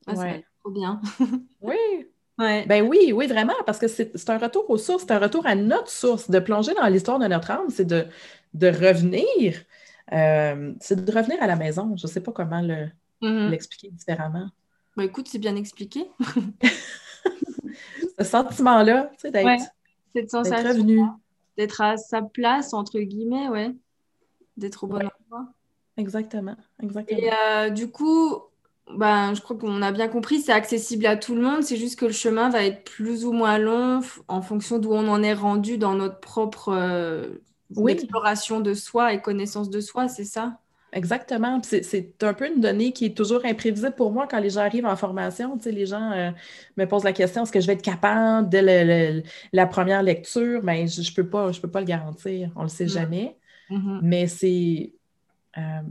Ah, 0.07 0.15
ouais. 0.15 0.45
trop 0.63 0.73
bien. 0.73 1.01
oui. 1.63 1.77
Ouais. 2.39 2.67
Ben 2.67 2.87
oui, 2.87 3.13
oui, 3.15 3.27
vraiment, 3.29 3.55
parce 3.65 3.79
que 3.79 3.87
c'est 3.87 4.31
un 4.31 4.39
retour 4.39 4.69
aux 4.69 4.77
sources, 4.77 5.05
c'est 5.07 5.13
un 5.13 5.21
retour 5.21 5.47
à 5.47 5.55
notre 5.55 5.89
source. 5.89 6.29
De 6.29 6.41
plonger 6.41 6.75
dans 6.75 6.87
l'histoire 6.89 7.21
de 7.21 7.27
notre 7.27 7.53
âme, 7.53 7.71
c'est 7.71 7.85
de, 7.85 8.07
de, 8.55 8.67
revenir. 8.67 9.63
Euh, 10.13 10.75
c'est 10.81 11.05
de 11.05 11.13
revenir 11.13 11.41
à 11.41 11.47
la 11.47 11.55
maison. 11.55 11.97
Je 11.97 12.07
ne 12.07 12.11
sais 12.11 12.21
pas 12.21 12.33
comment 12.33 12.61
mm-hmm. 12.61 13.51
l'expliquer 13.51 13.91
différemment. 13.91 14.49
Bah, 14.97 15.05
écoute, 15.05 15.29
c'est 15.29 15.39
bien 15.39 15.55
expliqué. 15.55 16.11
Ce 18.19 18.25
sentiment-là, 18.25 19.11
tu 19.13 19.21
sais, 19.23 19.31
d'être 19.31 19.49
revenu. 20.15 21.01
D'être 21.57 21.81
à 21.81 21.97
sa 21.97 22.23
place, 22.23 22.73
entre 22.75 22.99
guillemets, 22.99 23.49
ouais. 23.49 23.75
D'être 24.57 24.85
au 24.85 24.87
bon 24.87 24.97
endroit. 24.97 25.49
Exactement, 25.97 26.57
exactement. 26.83 27.19
Et 27.19 27.31
euh, 27.33 27.71
du 27.71 27.91
coup, 27.91 28.37
ben, 28.91 29.35
je 29.35 29.41
crois 29.41 29.57
qu'on 29.57 29.81
a 29.83 29.93
bien 29.93 30.09
compris, 30.09 30.41
c'est 30.41 30.53
accessible 30.53 31.07
à 31.07 31.17
tout 31.17 31.35
le 31.35 31.43
monde. 31.43 31.63
C'est 31.63 31.77
juste 31.77 31.99
que 31.99 32.07
le 32.07 32.13
chemin 32.13 32.51
va 32.51 32.65
être 32.65 32.85
plus 32.85 33.25
ou 33.25 33.33
moins 33.33 33.59
long 33.59 34.01
en 34.29 34.43
fonction 34.43 34.79
d'où 34.79 34.93
on 34.93 35.09
en 35.09 35.23
est 35.23 35.35
rendu 35.35 35.79
dans 35.79 35.95
notre 35.95 36.21
propre 36.21 36.71
euh, 36.71 37.35
exploration 37.89 38.61
de 38.61 38.75
soi 38.75 39.13
et 39.13 39.23
connaissance 39.23 39.71
de 39.71 39.81
soi, 39.81 40.09
c'est 40.09 40.25
ça? 40.25 40.59
Exactement. 40.95 41.61
C'est 41.63 42.23
un 42.23 42.35
peu 42.35 42.47
une 42.47 42.61
donnée 42.61 42.93
qui 42.93 43.07
est 43.07 43.17
toujours 43.17 43.45
imprévisible 43.45 43.95
pour 43.97 44.13
moi 44.13 44.29
quand 44.31 44.39
les 44.39 44.51
gens 44.51 44.61
arrivent 44.61 44.87
en 44.87 44.95
formation. 44.95 45.57
Tu 45.59 45.65
sais, 45.65 45.73
les 45.73 45.87
gens 45.87 46.13
euh, 46.13 46.31
me 46.77 46.85
posent 46.87 47.03
la 47.03 47.13
question 47.13 47.43
est-ce 47.43 47.51
que 47.51 47.61
je 47.61 47.67
vais 47.67 47.73
être 47.73 47.83
capable 47.83 48.49
dès 48.49 49.25
la 49.53 49.67
première 49.67 50.05
lecture? 50.05 50.63
Mais 50.63 50.85
ben, 50.85 50.89
je 50.89 51.01
ne 51.01 51.15
peux, 51.15 51.29
pas, 51.29 51.51
peux 51.61 51.71
pas 51.71 51.81
le 51.81 51.87
garantir. 51.87 52.53
On 52.55 52.61
ne 52.61 52.67
le 52.67 52.71
sait 52.71 52.85
mm. 52.85 52.89
jamais. 52.89 53.37
Mm-hmm. 53.71 53.99
Mais 54.03 54.27
c'est. 54.29 54.93
Euh, 55.59 55.83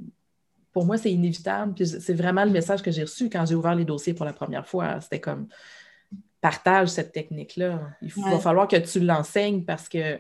pour 0.72 0.86
moi, 0.86 0.98
c'est 0.98 1.12
inévitable. 1.12 1.76
c'est 1.86 2.14
vraiment 2.14 2.46
le 2.46 2.52
message 2.52 2.82
que 2.82 2.90
j'ai 2.90 3.04
reçu 3.04 3.30
quand 3.30 3.46
j'ai 3.46 3.56
ouvert 3.56 3.76
les 3.76 3.86
dossiers 3.86 4.14
pour 4.14 4.26
la 4.26 4.34
première 4.34 4.66
fois. 4.66 5.02
C'était 5.02 5.20
comme 5.20 5.48
partage 6.40 6.88
cette 6.88 7.12
technique-là. 7.12 7.92
Il 8.02 8.10
va 8.10 8.40
falloir 8.40 8.70
que 8.70 8.78
tu 8.78 9.02
l'enseignes 9.02 9.66
parce 9.66 9.90
que 9.90 10.20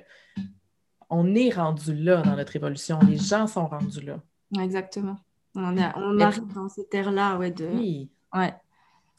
on 1.09 1.35
est 1.35 1.51
rendu 1.51 1.95
là 1.95 2.21
dans 2.21 2.35
notre 2.35 2.55
évolution. 2.55 2.99
Les 3.07 3.17
gens 3.17 3.47
sont 3.47 3.67
rendus 3.67 4.01
là. 4.01 4.19
Exactement. 4.59 5.17
On, 5.55 5.77
arrive 5.77 6.53
dans 6.53 6.69
cette 6.69 6.93
ère-là, 6.93 7.37
ouais, 7.37 7.51
de... 7.51 7.65
Oui. 7.65 8.09
Ouais. 8.33 8.53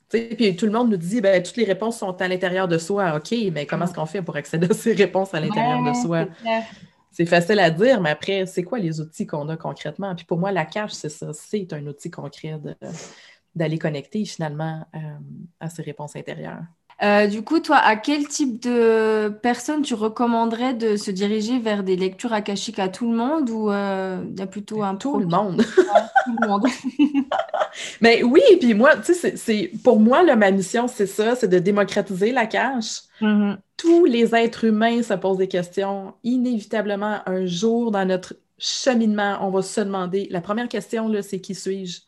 Puis 0.08 0.56
tout 0.56 0.66
le 0.66 0.72
monde 0.72 0.90
nous 0.90 0.96
dit, 0.96 1.20
ben, 1.20 1.42
toutes 1.42 1.56
les 1.56 1.64
réponses 1.64 1.98
sont 1.98 2.20
à 2.20 2.28
l'intérieur 2.28 2.68
de 2.68 2.78
soi. 2.78 3.16
OK, 3.16 3.34
mais 3.52 3.66
comment 3.66 3.84
est-ce 3.84 3.94
qu'on 3.94 4.06
fait 4.06 4.22
pour 4.22 4.36
accéder 4.36 4.68
à 4.70 4.74
ces 4.74 4.92
réponses 4.92 5.34
à 5.34 5.40
l'intérieur 5.40 5.82
de 5.82 5.92
soi? 5.94 6.26
C'est 7.10 7.26
facile 7.26 7.60
à 7.60 7.70
dire, 7.70 8.00
mais 8.00 8.10
après, 8.10 8.44
c'est 8.46 8.64
quoi 8.64 8.78
les 8.78 9.00
outils 9.00 9.26
qu'on 9.26 9.48
a 9.48 9.56
concrètement? 9.56 10.14
Puis 10.16 10.24
pour 10.24 10.38
moi, 10.38 10.50
la 10.50 10.64
cache, 10.64 10.92
c'est 10.92 11.08
ça. 11.08 11.32
C'est 11.32 11.72
un 11.72 11.86
outil 11.86 12.10
concret 12.10 12.60
d'aller 13.54 13.78
connecter 13.78 14.24
finalement 14.24 14.84
euh, 14.94 14.98
à 15.60 15.70
ces 15.70 15.82
réponses 15.82 16.16
intérieures. 16.16 16.64
Euh, 17.02 17.26
du 17.26 17.42
coup, 17.42 17.60
toi, 17.60 17.76
à 17.76 17.96
quel 17.96 18.28
type 18.28 18.62
de 18.62 19.28
personne 19.28 19.82
tu 19.82 19.94
recommanderais 19.94 20.74
de 20.74 20.96
se 20.96 21.10
diriger 21.10 21.58
vers 21.58 21.82
des 21.82 21.96
lectures 21.96 22.32
akashiques 22.32 22.78
à 22.78 22.88
tout 22.88 23.10
le 23.10 23.16
monde 23.16 23.50
ou 23.50 23.70
euh, 23.70 24.24
il 24.30 24.38
y 24.38 24.42
a 24.42 24.46
plutôt 24.46 24.82
un 24.82 24.94
tout 24.96 25.18
le 25.18 25.26
monde 25.26 25.62
Tout 26.24 26.36
le 26.40 26.48
monde. 26.48 26.66
Mais 28.00 28.22
oui, 28.22 28.42
puis 28.60 28.74
moi, 28.74 28.96
tu 28.96 29.14
sais, 29.14 29.36
c'est 29.36 29.72
pour 29.82 29.98
moi 29.98 30.22
ma 30.36 30.50
mission, 30.50 30.86
c'est 30.86 31.06
ça, 31.06 31.34
c'est 31.34 31.48
de 31.48 31.58
démocratiser 31.58 32.32
la 32.32 32.46
cache. 32.46 33.02
Mm-hmm. 33.20 33.56
Tous 33.76 34.04
les 34.04 34.34
êtres 34.34 34.64
humains 34.64 35.02
se 35.02 35.14
posent 35.14 35.38
des 35.38 35.48
questions. 35.48 36.14
Inévitablement, 36.22 37.18
un 37.26 37.44
jour 37.44 37.90
dans 37.90 38.04
notre 38.04 38.34
cheminement, 38.56 39.38
on 39.40 39.50
va 39.50 39.62
se 39.62 39.80
demander. 39.80 40.28
La 40.30 40.40
première 40.40 40.68
question 40.68 41.08
là, 41.08 41.22
c'est 41.22 41.40
qui 41.40 41.54
suis-je? 41.54 42.00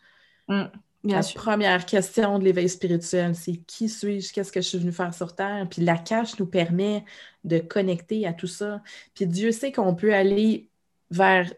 Mm 0.48 0.66
la 1.06 1.22
première 1.34 1.86
question 1.86 2.38
de 2.38 2.44
l'éveil 2.44 2.68
spirituel, 2.68 3.34
c'est 3.34 3.56
qui 3.56 3.88
suis-je, 3.88 4.32
qu'est-ce 4.32 4.52
que 4.52 4.60
je 4.60 4.68
suis 4.68 4.78
venu 4.78 4.92
faire 4.92 5.14
sur 5.14 5.34
Terre? 5.34 5.66
Puis 5.70 5.82
la 5.82 5.96
cache 5.96 6.38
nous 6.38 6.46
permet 6.46 7.04
de 7.44 7.58
connecter 7.58 8.26
à 8.26 8.32
tout 8.32 8.46
ça. 8.46 8.82
Puis 9.14 9.26
Dieu 9.26 9.52
sait 9.52 9.72
qu'on 9.72 9.94
peut 9.94 10.14
aller 10.14 10.68
vers 11.10 11.52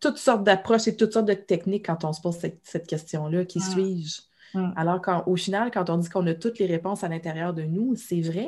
toutes 0.00 0.18
sortes 0.18 0.44
d'approches 0.44 0.88
et 0.88 0.96
toutes 0.96 1.12
sortes 1.12 1.28
de 1.28 1.34
techniques 1.34 1.86
quand 1.86 2.04
on 2.04 2.12
se 2.12 2.20
pose 2.20 2.36
cette, 2.62 2.86
question-là. 2.86 3.44
Qui 3.44 3.60
suis-je? 3.60 4.22
Alors 4.76 5.02
qu'au 5.02 5.34
final, 5.36 5.70
quand 5.72 5.90
on 5.90 5.98
dit 5.98 6.08
qu'on 6.08 6.26
a 6.26 6.34
toutes 6.34 6.58
les 6.58 6.66
réponses 6.66 7.02
à 7.02 7.08
l'intérieur 7.08 7.54
de 7.54 7.62
nous, 7.62 7.96
c'est 7.96 8.20
vrai. 8.20 8.46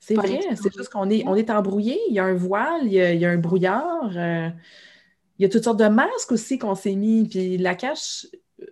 C'est 0.00 0.14
vrai, 0.14 0.40
c'est 0.56 0.74
juste 0.74 0.88
qu'on 0.88 1.08
est, 1.10 1.22
on 1.28 1.36
est 1.36 1.48
embrouillé, 1.48 1.96
il 2.08 2.14
y 2.14 2.18
a 2.18 2.24
un 2.24 2.34
voile, 2.34 2.86
il 2.86 2.92
y 2.92 3.24
a, 3.24 3.30
un 3.30 3.36
brouillard, 3.36 4.10
euh, 4.16 4.48
il 5.38 5.42
y 5.42 5.44
a 5.44 5.48
toutes 5.48 5.62
sortes 5.62 5.78
de 5.78 5.86
masques 5.86 6.32
aussi 6.32 6.58
qu'on 6.58 6.74
s'est 6.74 6.96
mis, 6.96 7.28
puis 7.28 7.56
la 7.56 7.76
cache 7.76 8.26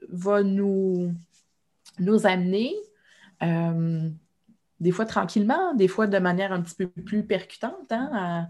va 0.08 0.42
nous, 0.42 1.14
nous 1.98 2.26
amener, 2.26 2.74
euh, 3.42 4.08
des 4.80 4.90
fois 4.90 5.04
tranquillement, 5.04 5.74
des 5.74 5.88
fois 5.88 6.06
de 6.06 6.18
manière 6.18 6.52
un 6.52 6.60
petit 6.60 6.74
peu 6.74 6.86
plus 6.88 7.24
percutante, 7.24 7.90
hein, 7.90 8.10
à, 8.12 8.46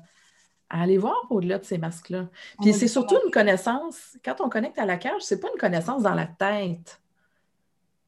aller 0.83 0.99
voir 0.99 1.27
au-delà 1.31 1.59
de 1.59 1.65
ces 1.65 1.79
masques-là. 1.79 2.29
Puis 2.61 2.73
c'est 2.73 2.87
surtout 2.87 3.17
une 3.25 3.33
connaissance, 3.33 4.17
quand 4.25 4.41
on 4.41 4.49
connecte 4.49 4.79
à 4.79 4.87
la 4.87 4.99
cage, 4.99 5.23
c'est 5.23 5.41
pas 5.41 5.49
une 5.53 5.59
connaissance 5.59 6.05
dans 6.05 6.15
la 6.15 6.27
tête. 6.27 7.01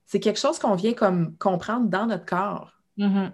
C'est 0.07 0.21
quelque 0.21 0.39
chose 0.39 0.61
qu'on 0.61 0.77
vient 0.77 0.93
comme 0.93 1.37
comprendre 1.39 1.89
dans 1.89 2.07
notre 2.07 2.25
corps. 2.25 2.73
Mm-hmm. 2.99 3.33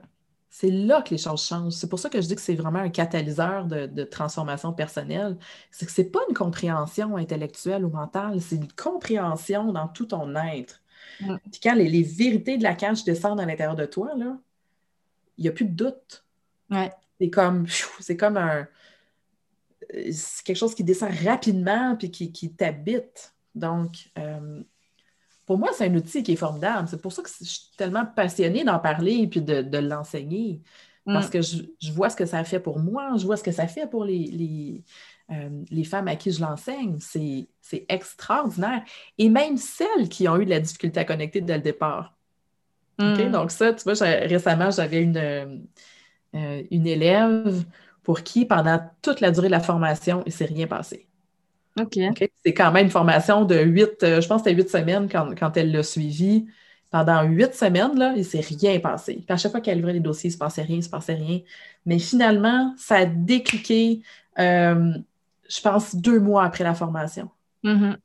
C'est 0.51 0.71
là 0.71 1.03
que 1.03 1.11
les 1.11 1.19
choses 1.19 1.45
changent. 1.45 1.75
C'est 1.75 1.89
pour 1.89 1.99
ça 1.99 2.09
que 2.09 2.21
je 2.21 2.27
dis 2.27 2.35
que 2.35 2.41
c'est 2.41 2.55
vraiment 2.55 2.79
un 2.79 2.89
catalyseur 2.89 3.67
de, 3.67 4.05
transformation 4.05 4.73
personnelle. 4.73 5.37
C'est 5.71 5.87
que 5.87 5.93
ce 5.93 6.01
n'est 6.01 6.09
pas 6.09 6.21
une 6.29 6.35
compréhension 6.35 7.17
intellectuelle 7.17 7.85
ou 7.85 7.91
mentale, 7.91 8.41
c'est 8.41 8.57
une 8.57 8.73
compréhension 8.73 9.73
dans 9.73 9.89
tout 9.89 10.07
ton 10.07 10.35
être. 10.37 10.81
Mm. 11.21 11.37
Puis 11.51 11.61
quand 11.63 11.75
les, 11.75 12.03
vérités 12.03 12.57
de 12.57 12.63
la 12.63 12.75
cage 12.75 13.05
descendent 13.05 13.41
à 13.41 13.47
l'intérieur 13.47 13.77
de 13.77 13.85
toi, 13.85 14.15
là, 14.17 14.39
il 15.37 15.43
n'y 15.43 15.49
a 15.49 15.53
plus 15.53 15.67
de 15.67 15.75
doute. 15.75 16.25
C'est 17.21 17.31
comme, 17.31 17.67
c'est 18.01 18.17
comme 18.17 18.37
un. 18.37 18.67
C'est 20.11 20.45
quelque 20.45 20.57
chose 20.57 20.75
qui 20.75 20.85
descend 20.85 21.11
rapidement 21.25 21.97
puis 21.97 22.11
qui, 22.11 22.31
qui 22.33 22.53
t'habite. 22.53 23.35
Donc, 23.55 24.11
euh, 24.19 24.63
pour 25.49 25.57
moi, 25.57 25.71
c'est 25.73 25.87
un 25.87 25.95
outil 25.95 26.23
qui 26.23 26.33
est 26.33 26.37
formidable. 26.37 26.89
C'est 26.89 27.01
pour 27.01 27.11
ça 27.11 27.23
que 27.23 27.31
je 27.41 27.45
suis 27.47 27.71
tellement 27.75 28.05
passionnée 28.05 28.65
d'en 28.65 28.79
parler 28.79 29.15
et 29.15 29.27
puis 29.27 29.41
de, 29.41 29.79
l'enseigner. 29.79 30.61
Parce 31.07 31.29
mm. 31.29 31.31
que 31.31 31.41
je, 31.41 31.93
vois 31.93 32.11
ce 32.11 32.17
que 32.17 32.27
ça 32.27 32.45
fait 32.45 32.61
pour 32.61 32.79
moi, 32.79 33.13
je 33.17 33.25
vois 33.25 33.39
ce 33.39 33.43
que 33.43 33.51
ça 33.51 33.67
fait 33.67 33.87
pour 33.87 34.05
les, 34.05 34.85
euh, 35.31 35.49
les, 35.71 35.85
femmes 35.85 36.07
à 36.07 36.17
qui 36.17 36.33
je 36.33 36.43
l'enseigne. 36.43 36.99
C'est 37.01 37.87
extraordinaire. 37.89 38.83
Et 39.17 39.31
même 39.31 39.57
celles 39.57 40.11
qui 40.11 40.29
ont 40.29 40.37
eu 40.37 40.45
de 40.45 40.51
la 40.51 40.61
difficulté 40.61 41.01
à 41.01 41.07
connecter 41.07 41.41
dès 41.41 41.57
le 41.57 41.63
départ. 41.63 42.15
Mm. 42.99 43.31
Donc, 43.31 43.51
ça, 43.51 43.73
tu 43.73 43.85
vois, 43.85 43.95
récemment, 44.05 44.71
j'avais 44.71 45.03
une, 45.03 45.17
euh, 45.17 46.63
une 46.71 46.87
élève 46.87 47.65
pour 48.03 48.23
qui, 48.23 48.45
pendant 48.45 48.83
toute 49.01 49.23
la 49.23 49.31
durée 49.31 49.47
de 49.47 49.53
la 49.53 49.61
formation, 49.61 50.23
il 50.27 50.29
ne 50.29 50.33
s'est 50.33 50.45
rien 50.45 50.67
passé. 50.67 51.08
C'est 52.45 52.55
quand 52.55 52.73
même 52.73 52.87
une 52.87 52.91
formation 52.91 53.45
de 53.45 53.59
huit, 53.59 54.03
euh, 54.03 54.21
je 54.21 54.29
pense 54.29 54.43
que 54.43 54.51
c'était 54.51 54.63
huit 54.63 54.71
semaines 54.71 55.09
quand, 55.09 55.57
elle 55.57 55.73
l'a 55.73 55.83
suivi. 55.83 56.47
Pendant 56.91 57.23
huit 57.23 57.55
semaines, 57.55 57.99
là, 57.99 58.13
il 58.15 58.21
ne 58.21 58.23
s'est 58.23 58.41
rien 58.41 58.81
passé. 58.81 59.23
à 59.29 59.37
chaque 59.37 59.53
fois 59.53 59.61
qu'elle 59.61 59.79
ouvrait 59.79 59.93
les 59.93 60.01
dossiers, 60.01 60.29
il 60.29 60.33
ne 60.33 60.35
se 60.35 60.39
passait 60.39 60.63
rien, 60.63 60.77
il 60.77 60.79
ne 60.79 60.85
se 60.85 60.89
passait 60.89 61.15
rien. 61.15 61.41
Mais 61.85 61.99
finalement, 61.99 62.75
ça 62.79 62.97
a 62.97 63.05
décliqué, 63.05 64.01
euh, 64.39 64.93
je 65.49 65.61
pense, 65.61 65.95
deux 65.95 66.19
mois 66.19 66.45
après 66.45 66.65
la 66.65 66.75
formation. 66.75 67.29
Mm-hmm. 67.65 67.97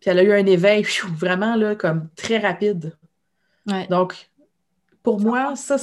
Puis 0.00 0.10
elle 0.10 0.18
a 0.18 0.22
eu 0.22 0.32
un 0.32 0.46
éveil 0.46 0.84
vraiment 1.16 1.56
là, 1.56 1.74
comme 1.74 2.08
très 2.16 2.38
rapide. 2.38 2.96
Donc, 3.90 4.30
pour 5.02 5.20
moi, 5.20 5.56
ça, 5.56 5.78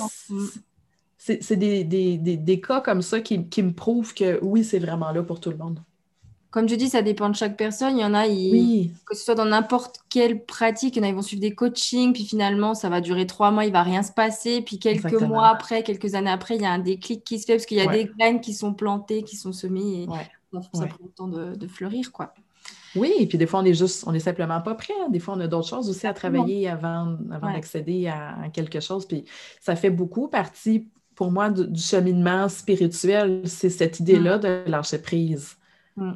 c'est 1.17 1.55
des, 1.55 2.61
cas 2.61 2.81
comme 2.81 3.01
ça 3.01 3.19
qui, 3.21 3.47
qui 3.47 3.63
me 3.63 3.73
prouvent 3.73 4.13
que 4.13 4.39
oui, 4.43 4.63
c'est 4.63 4.79
vraiment 4.79 5.11
là 5.11 5.23
pour 5.23 5.39
tout 5.39 5.49
le 5.49 5.57
monde 5.57 5.79
comme 6.55 6.69
je 6.69 6.75
dis, 6.75 6.87
ça 6.87 7.01
dépend 7.01 7.27
de 7.27 7.35
chaque 7.35 7.57
personne. 7.57 7.97
Il 7.97 8.01
y 8.01 8.05
en 8.05 8.13
a, 8.13 8.25
que 8.25 9.13
ce 9.13 9.25
soit 9.25 9.35
dans 9.35 9.43
n'importe 9.43 9.99
quelle 10.07 10.45
pratique, 10.45 10.95
il 10.95 10.99
y 10.99 11.01
en 11.01 11.05
a, 11.05 11.09
ils 11.09 11.13
vont 11.13 11.21
suivre 11.21 11.41
des 11.41 11.53
coachings, 11.53 12.13
puis 12.13 12.23
finalement, 12.23 12.73
ça 12.73 12.87
va 12.87 13.01
durer 13.01 13.27
trois 13.27 13.51
mois, 13.51 13.65
il 13.65 13.73
va 13.73 13.83
rien 13.83 14.03
se 14.03 14.13
passer. 14.13 14.61
Puis 14.61 14.79
quelques 14.79 15.21
mois 15.21 15.49
après, 15.49 15.83
quelques 15.83 16.15
années 16.15 16.29
après, 16.29 16.55
il 16.55 16.61
y 16.61 16.65
a 16.65 16.71
un 16.71 16.79
déclic 16.79 17.25
qui 17.25 17.39
se 17.39 17.45
fait 17.45 17.55
parce 17.55 17.65
qu'il 17.65 17.75
y 17.75 17.81
a 17.81 17.87
des 17.87 18.05
graines 18.05 18.39
qui 18.39 18.53
sont 18.53 18.73
plantées, 18.73 19.23
qui 19.23 19.35
sont 19.35 19.51
semées, 19.51 20.03
et 20.03 20.07
ça 20.53 20.85
prend 20.85 21.03
le 21.03 21.09
temps 21.09 21.27
de, 21.27 21.67
fleurir, 21.67 22.13
quoi. 22.13 22.33
Oui, 22.95 23.11
et 23.19 23.27
puis 23.27 23.37
des 23.37 23.47
fois, 23.47 23.59
on 23.59 23.65
est 23.65 23.73
juste, 23.73 24.05
on 24.07 24.13
est 24.13 24.19
simplement 24.19 24.61
pas 24.61 24.75
prêt. 24.75 24.93
Des 25.09 25.19
fois, 25.19 25.33
on 25.33 25.41
a 25.41 25.47
d'autres 25.47 25.67
choses 25.67 25.89
aussi 25.89 26.07
à 26.07 26.13
travailler 26.13 26.69
avant, 26.69 27.17
avant 27.31 27.51
d'accéder 27.51 28.07
à, 28.07 28.47
quelque 28.53 28.79
chose. 28.79 29.05
Puis 29.05 29.25
ça 29.59 29.75
fait 29.75 29.89
beaucoup 29.89 30.29
partie, 30.29 30.87
pour 31.15 31.31
moi, 31.31 31.49
du, 31.49 31.81
cheminement 31.81 32.47
spirituel. 32.47 33.41
C'est 33.43 33.69
cette 33.69 33.99
idée-là 33.99 34.37
mm. 34.37 34.39
de 34.39 34.63
lâcher 34.67 34.99
prise. 34.99 35.57
Mm 35.97 36.13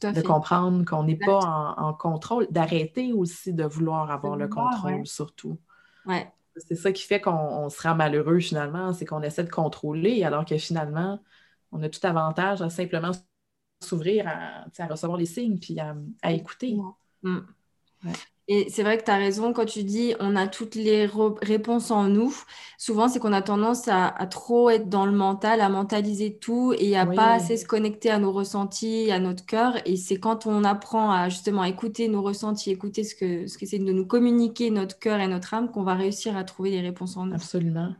de 0.00 0.22
comprendre 0.22 0.84
qu'on 0.84 1.04
n'est 1.04 1.16
pas 1.16 1.74
en, 1.76 1.92
contrôle, 1.94 2.46
d'arrêter 2.50 3.12
aussi 3.12 3.52
de 3.52 3.64
vouloir 3.64 4.10
avoir 4.10 4.36
le 4.36 4.48
contrôle, 4.48 5.06
surtout. 5.06 5.58
C'est 6.56 6.76
ça 6.76 6.92
qui 6.92 7.04
fait 7.04 7.20
qu'on 7.20 7.70
sera 7.70 7.94
malheureux 7.94 8.38
finalement, 8.38 8.92
c'est 8.92 9.06
qu'on 9.06 9.22
essaie 9.22 9.44
de 9.44 9.50
contrôler, 9.50 10.22
alors 10.22 10.44
que 10.44 10.58
finalement, 10.58 11.18
on 11.70 11.82
a 11.82 11.88
tout 11.88 12.06
avantage 12.06 12.60
à 12.60 12.68
simplement 12.68 13.12
s'ouvrir 13.80 14.26
à, 14.28 14.86
recevoir 14.86 15.18
les 15.18 15.26
signes 15.26 15.58
puis 15.58 15.78
à, 15.80 16.32
écouter. 16.32 16.76
Mm. 17.22 17.40
Et 18.48 18.66
c'est 18.70 18.82
vrai 18.82 18.98
que 18.98 19.04
tu 19.04 19.10
as 19.10 19.16
raison 19.16 19.52
quand 19.52 19.64
tu 19.64 19.84
dis 19.84 20.14
on 20.18 20.34
a 20.34 20.48
toutes 20.48 20.74
les 20.74 21.08
réponses 21.42 21.90
en 21.90 22.08
nous. 22.08 22.34
Souvent, 22.76 23.08
c'est 23.08 23.20
qu'on 23.20 23.32
a 23.32 23.42
tendance 23.42 23.86
à, 23.86 24.10
trop 24.30 24.68
être 24.68 24.88
dans 24.88 25.06
le 25.06 25.12
mental, 25.12 25.60
à 25.60 25.68
mentaliser 25.68 26.34
tout 26.34 26.74
et 26.76 26.96
à 26.96 27.06
pas 27.06 27.34
assez 27.34 27.56
se 27.56 27.64
connecter 27.64 28.10
à 28.10 28.18
nos 28.18 28.32
ressentis, 28.32 29.12
à 29.12 29.20
notre 29.20 29.46
cœur. 29.46 29.74
Et 29.86 29.96
c'est 29.96 30.16
quand 30.16 30.46
on 30.46 30.64
apprend 30.64 31.12
à 31.12 31.28
justement 31.28 31.62
écouter 31.62 32.08
nos 32.08 32.22
ressentis, 32.22 32.70
écouter 32.70 33.04
ce 33.04 33.14
que 33.14 33.46
ce 33.46 33.56
que 33.56 33.66
c'est 33.66 33.78
de 33.78 33.92
nous 33.92 34.06
communiquer 34.06 34.70
notre 34.70 34.98
cœur 34.98 35.20
et 35.20 35.28
notre 35.28 35.54
âme 35.54 35.70
qu'on 35.70 35.84
va 35.84 35.94
réussir 35.94 36.36
à 36.36 36.42
trouver 36.42 36.70
les 36.70 36.80
réponses 36.80 37.16
en 37.16 37.26
nous. 37.26 37.34
Absolument. 37.34 37.94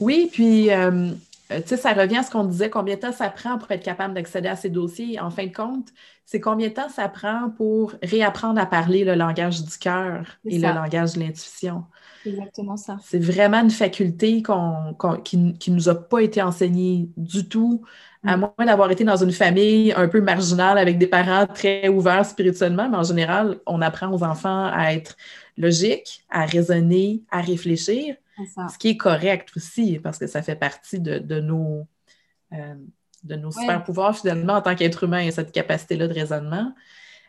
Oui, 0.00 0.28
puis 0.30 0.70
euh, 0.70 1.10
euh, 1.50 1.60
tu 1.60 1.68
sais, 1.68 1.76
ça 1.76 1.92
revient 1.92 2.18
à 2.18 2.22
ce 2.22 2.30
qu'on 2.30 2.44
disait, 2.44 2.70
combien 2.70 2.94
de 2.94 3.00
temps 3.00 3.12
ça 3.12 3.28
prend 3.28 3.58
pour 3.58 3.70
être 3.70 3.82
capable 3.82 4.14
d'accéder 4.14 4.48
à 4.48 4.56
ces 4.56 4.70
dossiers. 4.70 5.20
En 5.20 5.30
fin 5.30 5.46
de 5.46 5.52
compte, 5.52 5.88
c'est 6.24 6.40
combien 6.40 6.68
de 6.68 6.74
temps 6.74 6.88
ça 6.88 7.08
prend 7.08 7.50
pour 7.50 7.94
réapprendre 8.02 8.60
à 8.60 8.66
parler 8.66 9.04
le 9.04 9.14
langage 9.14 9.62
du 9.62 9.78
cœur 9.78 10.24
et 10.46 10.58
le 10.58 10.68
langage 10.68 11.14
de 11.14 11.20
l'intuition. 11.20 11.84
Exactement 12.24 12.76
ça. 12.76 12.98
C'est 13.02 13.18
vraiment 13.18 13.60
une 13.60 13.70
faculté 13.70 14.42
qui 15.24 15.36
ne 15.36 15.74
nous 15.74 15.88
a 15.88 15.94
pas 15.94 16.20
été 16.20 16.40
enseignée 16.40 17.10
du 17.16 17.48
tout, 17.48 17.82
à 18.24 18.36
mm. 18.36 18.40
moins 18.40 18.66
d'avoir 18.66 18.90
été 18.90 19.04
dans 19.04 19.16
une 19.16 19.32
famille 19.32 19.92
un 19.92 20.08
peu 20.08 20.20
marginale 20.20 20.78
avec 20.78 20.98
des 20.98 21.08
parents 21.08 21.46
très 21.46 21.88
ouverts 21.88 22.24
spirituellement, 22.24 22.88
mais 22.88 22.96
en 22.96 23.02
général, 23.02 23.58
on 23.66 23.82
apprend 23.82 24.12
aux 24.12 24.22
enfants 24.22 24.70
à 24.72 24.94
être 24.94 25.16
logiques, 25.58 26.24
à 26.30 26.46
raisonner, 26.46 27.22
à 27.30 27.40
réfléchir. 27.40 28.14
Ce 28.36 28.78
qui 28.78 28.88
est 28.88 28.96
correct 28.96 29.50
aussi, 29.56 29.98
parce 29.98 30.18
que 30.18 30.26
ça 30.26 30.42
fait 30.42 30.56
partie 30.56 31.00
de, 31.00 31.40
nos, 31.40 31.86
euh, 32.52 32.74
de 33.24 33.36
nos 33.36 33.50
super 33.50 33.84
pouvoirs 33.84 34.16
finalement 34.16 34.54
en 34.54 34.62
tant 34.62 34.74
qu'être 34.74 35.04
humain, 35.04 35.30
cette 35.30 35.52
capacité-là 35.52 36.08
de 36.08 36.14
raisonnement. 36.14 36.74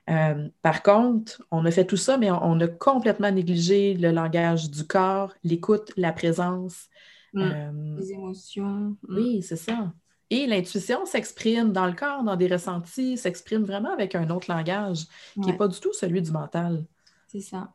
Euh, 0.10 0.50
par 0.62 0.84
contre, 0.84 1.42
on 1.52 1.66
a 1.66 1.72
fait 1.72 1.86
tout 1.86 1.98
ça, 1.98 2.18
mais 2.18 2.30
on, 2.30 2.60
a 2.60 2.68
complètement 2.68 3.32
négligé 3.32 3.94
le 3.94 4.12
langage 4.12 4.70
du 4.70 4.86
corps, 4.86 5.34
l'écoute, 5.44 5.92
la 5.96 6.12
présence. 6.12 6.88
Mm. 7.34 7.42
Euh, 7.42 7.98
les 8.00 8.12
émotions. 8.12 8.98
Mm. 9.08 9.16
Oui, 9.16 9.42
c'est 9.44 9.56
ça. 9.56 9.94
Et 10.30 10.48
l'intuition 10.48 11.06
s'exprime 11.06 11.72
dans 11.72 11.86
le 11.86 11.94
corps, 11.94 12.24
dans 12.24 12.36
des 12.36 12.48
ressentis, 12.48 13.18
s'exprime 13.18 13.64
vraiment 13.64 13.94
avec 13.94 14.16
un 14.16 14.30
autre 14.30 14.52
langage 14.52 15.06
qui 15.34 15.42
n'est 15.42 15.58
pas 15.58 15.68
du 15.68 15.80
tout 15.80 15.94
celui 15.94 16.22
du 16.22 16.32
mental. 16.32 16.86
C'est 17.28 17.42
ça. 17.42 17.72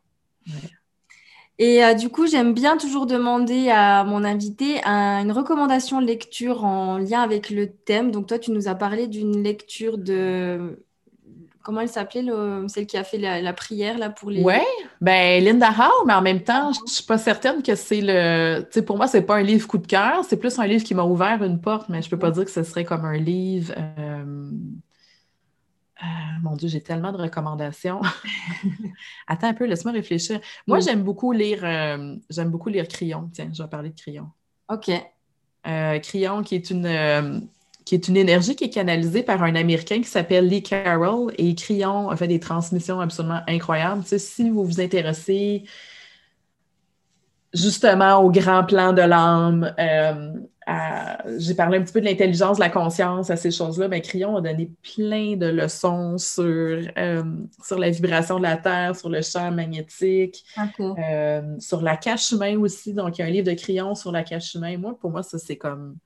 Et 1.59 1.85
euh, 1.85 1.95
du 1.95 2.09
coup, 2.09 2.27
j'aime 2.27 2.55
bien 2.55 2.77
toujours 2.77 3.07
demander 3.07 3.69
à 3.69 4.05
mon 4.05 4.23
invité 4.25 4.81
une 4.85 5.33
recommandation 5.33 6.01
de 6.01 6.07
lecture 6.07 6.65
en 6.65 6.99
lien 6.99 7.21
avec 7.21 7.51
le 7.51 7.69
thème. 7.69 8.13
Donc, 8.13 8.29
toi, 8.29 8.39
tu 8.39 8.53
nous 8.53 8.69
as 8.69 8.75
parlé 8.75 9.09
d'une 9.09 9.43
lecture 9.43 9.99
de. 9.99 10.85
Comment 11.63 11.81
elle 11.83 11.89
s'appelait, 11.89 12.25
celle 12.69 12.87
qui 12.87 12.97
a 12.97 13.05
fait 13.05 13.19
la, 13.19 13.53
prière 13.53 13.99
là, 13.99 14.09
pour 14.09 14.31
les. 14.31 14.43
Oui, 14.43 14.55
ben 15.03 15.45
Linda 15.45 15.69
Howe, 15.69 16.07
mais 16.07 16.15
en 16.15 16.23
même 16.23 16.43
temps, 16.43 16.73
je 16.73 16.81
ne 16.81 16.87
suis 16.87 17.05
pas 17.05 17.19
certaine 17.19 17.63
que 17.63 17.75
c'est 17.75 18.01
le. 18.01 18.61
Tu 18.63 18.67
sais, 18.71 18.83
pour 18.83 18.97
moi, 18.97 19.07
c'est 19.07 19.23
pas 19.23 19.37
un 19.37 19.43
livre 19.43 19.67
coup 19.67 19.79
de 19.79 19.87
cœur, 19.87 20.25
c'est 20.27 20.39
plus 20.39 20.59
un 20.59 20.67
livre 20.67 20.85
qui 20.85 20.95
m'a 20.95 21.05
ouvert 21.05 21.43
une 21.43 21.61
porte, 21.61 21.89
mais 21.91 22.01
je 22.01 22.07
ne 22.07 22.11
peux 22.11 22.19
pas 22.19 22.31
dire 22.31 22.45
que 22.45 22.51
ce 22.51 22.63
serait 22.63 22.85
comme 22.85 23.05
un 23.05 23.19
livre. 23.19 23.75
Euh, 23.77 24.25
euh, 26.03 26.07
mon 26.43 26.55
Dieu, 26.55 26.69
j'ai 26.69 26.81
tellement 26.81 27.13
de 27.13 27.19
recommandations. 27.19 28.01
Attends 29.27 29.49
un 29.49 29.55
peu, 29.55 29.67
laisse-moi 29.67 29.93
réfléchir. 29.93 30.41
Moi, 30.67 30.81
j'aime 30.81 31.03
beaucoup 31.03 31.33
lire 31.33 31.65
euh, 31.65 32.15
j'aime 32.31 32.51
beaucoup 32.51 32.69
lire 32.69 32.87
Crayon. 32.87 33.31
Tiens, 33.33 33.51
je 33.53 33.63
vais 33.63 33.69
parler 33.69 33.91
de 33.91 34.01
Crayon. 34.01 34.29
OK. 34.69 34.91
Euh, 35.67 35.99
Crayon, 35.99 36.43
qui 36.43 36.55
est 36.55 36.71
une 36.71 37.49
qui 37.85 37.95
est 37.95 38.07
une 38.07 38.19
énergie 38.19 38.55
qui 38.55 38.65
est 38.65 38.71
canalisée 38.71 39.23
par 39.23 39.43
un 39.43 39.55
Américain 39.55 39.97
qui 39.97 40.09
s'appelle 40.09 40.47
Lee 40.47 40.63
Carroll. 40.63 41.33
Et 41.39 41.55
Crayon 41.55 42.11
a 42.11 42.17
fait 42.17 42.29
des 42.29 42.39
transmissions 42.39 43.01
absolument 43.01 43.41
incroyables. 43.49 44.05
si 44.05 44.51
vous 44.51 44.65
vous 44.65 44.81
intéressez 44.81 45.65
justement 47.55 48.19
au 48.19 48.31
grand 48.31 48.63
plan 48.65 48.93
de 48.93 49.01
l'âme, 49.01 49.75
j'ai 51.39 51.55
parlé 51.55 51.79
un 51.79 51.83
petit 51.83 51.93
peu 51.93 52.01
de 52.01 52.07
l'intelligence, 52.07 52.59
de 52.59 52.63
la 52.63 52.69
conscience, 52.69 53.31
à 53.31 53.37
ces 53.37 53.51
choses-là. 53.51 53.89
Mais 53.89 54.03
Crayon 54.03 54.37
a 54.37 54.41
donné 54.41 54.71
plein 54.83 55.37
de 55.37 55.47
leçons 55.47 56.19
sur, 56.19 56.45
euh, 56.45 57.25
sur 57.65 57.79
la 57.79 57.91
vibration 57.91 58.39
de 58.39 58.43
la 58.43 58.57
Terre, 58.57 58.95
sur 58.95 59.09
le 59.09 59.23
champ 59.23 59.51
magnétique, 59.51 60.45
euh, 60.81 61.59
sur 61.59 61.81
la 61.81 61.97
cache 61.97 62.33
humain 62.33 62.59
aussi. 62.59 62.93
Donc, 62.93 63.19
il 63.19 63.23
y 63.23 63.25
a 63.25 63.29
un 63.29 63.31
livre 63.31 63.47
de 63.47 63.55
Crayon 63.55 63.95
sur 63.95 64.13
la 64.13 64.23
cache 64.25 64.55
humain. 64.55 64.77
Moi, 64.77 64.99
pour 64.99 65.11
moi, 65.11 65.23
ça, 65.23 65.39
c'est 65.39 65.57
comme. 65.57 65.97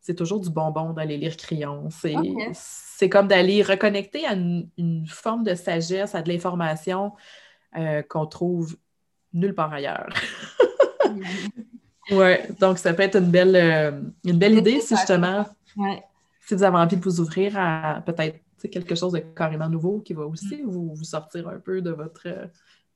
C'est 0.00 0.14
toujours 0.14 0.38
du 0.38 0.50
bonbon 0.50 0.92
d'aller 0.92 1.16
lire 1.16 1.36
Crayon. 1.36 1.88
C'est 2.52 3.08
comme 3.08 3.26
d'aller 3.26 3.62
reconnecter 3.62 4.26
à 4.26 4.34
une, 4.34 5.06
forme 5.08 5.44
de 5.44 5.54
sagesse, 5.54 6.14
à 6.14 6.20
de 6.20 6.28
l'information 6.28 7.12
euh, 7.76 8.02
qu'on 8.02 8.26
trouve 8.26 8.76
nulle 9.32 9.54
part 9.54 9.72
ailleurs. 9.72 10.12
Oui, 12.10 12.34
donc 12.60 12.78
ça 12.78 12.92
peut 12.92 13.02
être 13.02 13.16
une 13.16 13.30
belle, 13.30 13.56
euh, 13.56 14.00
une 14.24 14.38
belle 14.38 14.58
idée 14.58 14.80
si 14.80 14.94
justement, 14.96 15.46
si 16.40 16.54
vous 16.54 16.62
avez 16.62 16.76
envie 16.76 16.96
de 16.96 17.02
vous 17.04 17.20
ouvrir 17.20 17.58
à 17.58 18.02
peut-être 18.04 18.38
quelque 18.70 18.94
chose 18.94 19.12
de 19.12 19.18
carrément 19.18 19.68
nouveau 19.68 20.00
qui 20.00 20.14
va 20.14 20.24
aussi 20.24 20.62
mm. 20.62 20.66
vous, 20.66 20.94
vous, 20.94 21.04
sortir 21.04 21.48
un 21.48 21.58
peu 21.58 21.80
de 21.82 21.90
votre, 21.90 22.26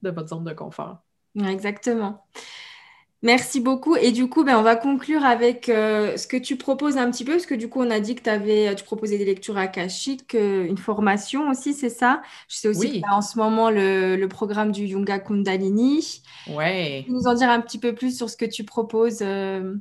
de 0.02 0.10
votre 0.10 0.28
zone 0.28 0.44
de 0.44 0.52
confort. 0.52 0.98
Exactement. 1.36 2.24
Merci 3.22 3.58
beaucoup. 3.60 3.96
Et 3.96 4.12
du 4.12 4.28
coup, 4.28 4.44
ben, 4.44 4.56
on 4.56 4.62
va 4.62 4.76
conclure 4.76 5.24
avec 5.24 5.68
euh, 5.68 6.16
ce 6.16 6.28
que 6.28 6.36
tu 6.36 6.56
proposes 6.56 6.96
un 6.96 7.10
petit 7.10 7.24
peu, 7.24 7.32
parce 7.32 7.46
que 7.46 7.54
du 7.54 7.68
coup, 7.68 7.80
on 7.82 7.90
a 7.90 7.98
dit 7.98 8.14
que 8.14 8.30
avais, 8.30 8.72
tu 8.76 8.84
proposais 8.84 9.18
des 9.18 9.24
lectures 9.24 9.58
akashiques, 9.58 10.36
euh, 10.36 10.66
une 10.66 10.78
formation 10.78 11.50
aussi, 11.50 11.74
c'est 11.74 11.88
ça? 11.88 12.22
Je 12.48 12.56
sais 12.56 12.68
aussi 12.68 12.92
que 12.92 12.96
tu 12.98 13.10
as 13.10 13.16
en 13.16 13.22
ce 13.22 13.36
moment 13.36 13.70
le, 13.70 14.24
programme 14.28 14.70
du 14.70 14.84
Yunga 14.84 15.18
Kundalini. 15.18 16.22
Ouais. 16.48 17.04
nous 17.08 17.26
en 17.26 17.34
dire 17.34 17.50
un 17.50 17.60
petit 17.60 17.78
peu 17.78 17.92
plus 17.92 18.16
sur 18.16 18.30
ce 18.30 18.36
que 18.36 18.44
tu 18.44 18.62
proposes 18.62 19.18
euh, 19.22 19.74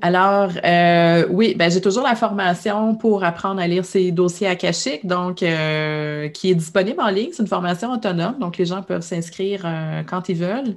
alors, 0.00 0.50
euh, 0.64 1.26
oui, 1.30 1.54
ben, 1.54 1.70
j'ai 1.70 1.80
toujours 1.80 2.02
la 2.02 2.14
formation 2.14 2.94
pour 2.94 3.24
apprendre 3.24 3.60
à 3.60 3.66
lire 3.66 3.84
ces 3.84 4.10
dossiers 4.10 4.48
akashiques, 4.48 5.06
donc 5.06 5.42
euh, 5.42 6.28
qui 6.28 6.50
est 6.50 6.54
disponible 6.54 7.00
en 7.00 7.08
ligne. 7.08 7.30
C'est 7.32 7.42
une 7.42 7.48
formation 7.48 7.92
autonome, 7.92 8.38
donc 8.38 8.56
les 8.56 8.66
gens 8.66 8.82
peuvent 8.82 9.02
s'inscrire 9.02 9.62
euh, 9.64 10.02
quand 10.02 10.28
ils 10.28 10.36
veulent. 10.36 10.76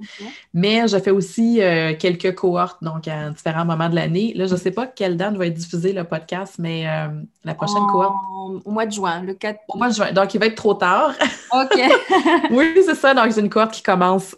Mais 0.54 0.88
je 0.88 0.98
fais 0.98 1.12
aussi 1.12 1.60
quelques 2.00 2.36
cohortes, 2.36 2.84
donc 2.84 3.08
à 3.08 3.30
différents 3.30 3.66
moments 3.66 3.90
de 3.90 3.96
l'année. 3.96 4.34
Là, 4.36 4.46
je 4.46 4.54
ne 4.54 4.60
sais 4.60 4.72
pas 4.72 4.88
quelle 4.88 5.18
date 5.18 5.36
va 5.36 5.48
être 5.48 5.54
diffusé 5.54 5.94
le 5.94 6.04
podcast, 6.04 6.56
mais 6.60 6.86
la 7.44 7.54
prochaine 7.56 7.86
cohorte. 7.92 8.16
Au 8.64 8.72
mois 8.72 8.86
de 8.86 8.92
juin, 8.92 9.22
le 9.22 9.34
4. 9.34 9.60
Au 9.70 9.78
mois 9.78 9.90
de 9.90 9.96
juin, 9.96 10.12
donc 10.12 10.34
il 10.34 10.40
va 10.40 10.46
être 10.46 10.56
trop 10.56 10.76
tard. 10.76 11.14
OK. 11.52 11.80
oui, 12.52 12.74
c'est 12.86 12.96
ça. 12.96 13.14
Donc, 13.14 13.34
j'ai 13.34 13.42
une 13.42 13.50
cohorte 13.50 13.74
qui 13.74 13.84
commence 13.84 14.36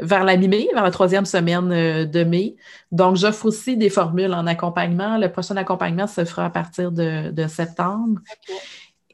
vers 0.00 0.24
la 0.24 0.36
mi-mai, 0.36 0.68
vers 0.72 0.82
la 0.82 0.90
troisième 0.90 1.24
semaine 1.24 1.72
euh, 1.72 2.04
de 2.04 2.24
mai. 2.24 2.56
Donc, 2.92 3.16
j'offre 3.16 3.46
aussi 3.46 3.76
des 3.76 3.90
formules 3.90 4.32
en 4.34 4.46
accompagnement. 4.46 5.18
Le 5.18 5.30
prochain 5.30 5.56
accompagnement 5.56 6.06
se 6.06 6.24
fera 6.24 6.46
à 6.46 6.50
partir 6.50 6.92
de, 6.92 7.46
septembre. 7.48 8.20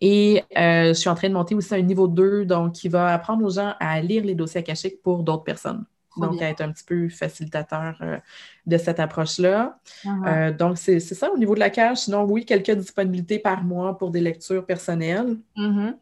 Et 0.00 0.42
euh, 0.58 0.88
je 0.88 0.92
suis 0.94 1.08
en 1.08 1.14
train 1.14 1.28
de 1.28 1.34
monter 1.34 1.54
aussi 1.54 1.74
un 1.74 1.82
niveau 1.82 2.08
2, 2.08 2.44
donc 2.44 2.72
qui 2.72 2.88
va 2.88 3.12
apprendre 3.12 3.44
aux 3.44 3.50
gens 3.50 3.74
à 3.78 4.00
lire 4.00 4.24
les 4.24 4.34
dossiers 4.34 4.60
akashiques 4.60 5.00
pour 5.02 5.22
d'autres 5.22 5.44
personnes. 5.44 5.84
donc, 6.16 6.42
à 6.42 6.48
être 6.48 6.60
un 6.60 6.72
petit 6.72 6.84
peu 6.84 7.08
facilitateur 7.08 7.96
euh, 8.00 8.18
de 8.66 8.76
cette 8.78 8.98
approche-là. 8.98 9.78
Uh-huh. 10.04 10.56
donc, 10.56 10.76
c'est 10.76 11.00
ça 11.00 11.30
au 11.32 11.38
niveau 11.38 11.54
de 11.54 11.60
la 11.60 11.70
cache. 11.70 12.00
Sinon, 12.00 12.24
oui, 12.24 12.44
quelques 12.44 12.72
disponibilités 12.72 13.38
par 13.38 13.62
mois 13.62 13.96
pour 13.96 14.10
des 14.10 14.20
lectures 14.20 14.66
personnelles. 14.66 15.36
Mm-hmm. 15.56 15.94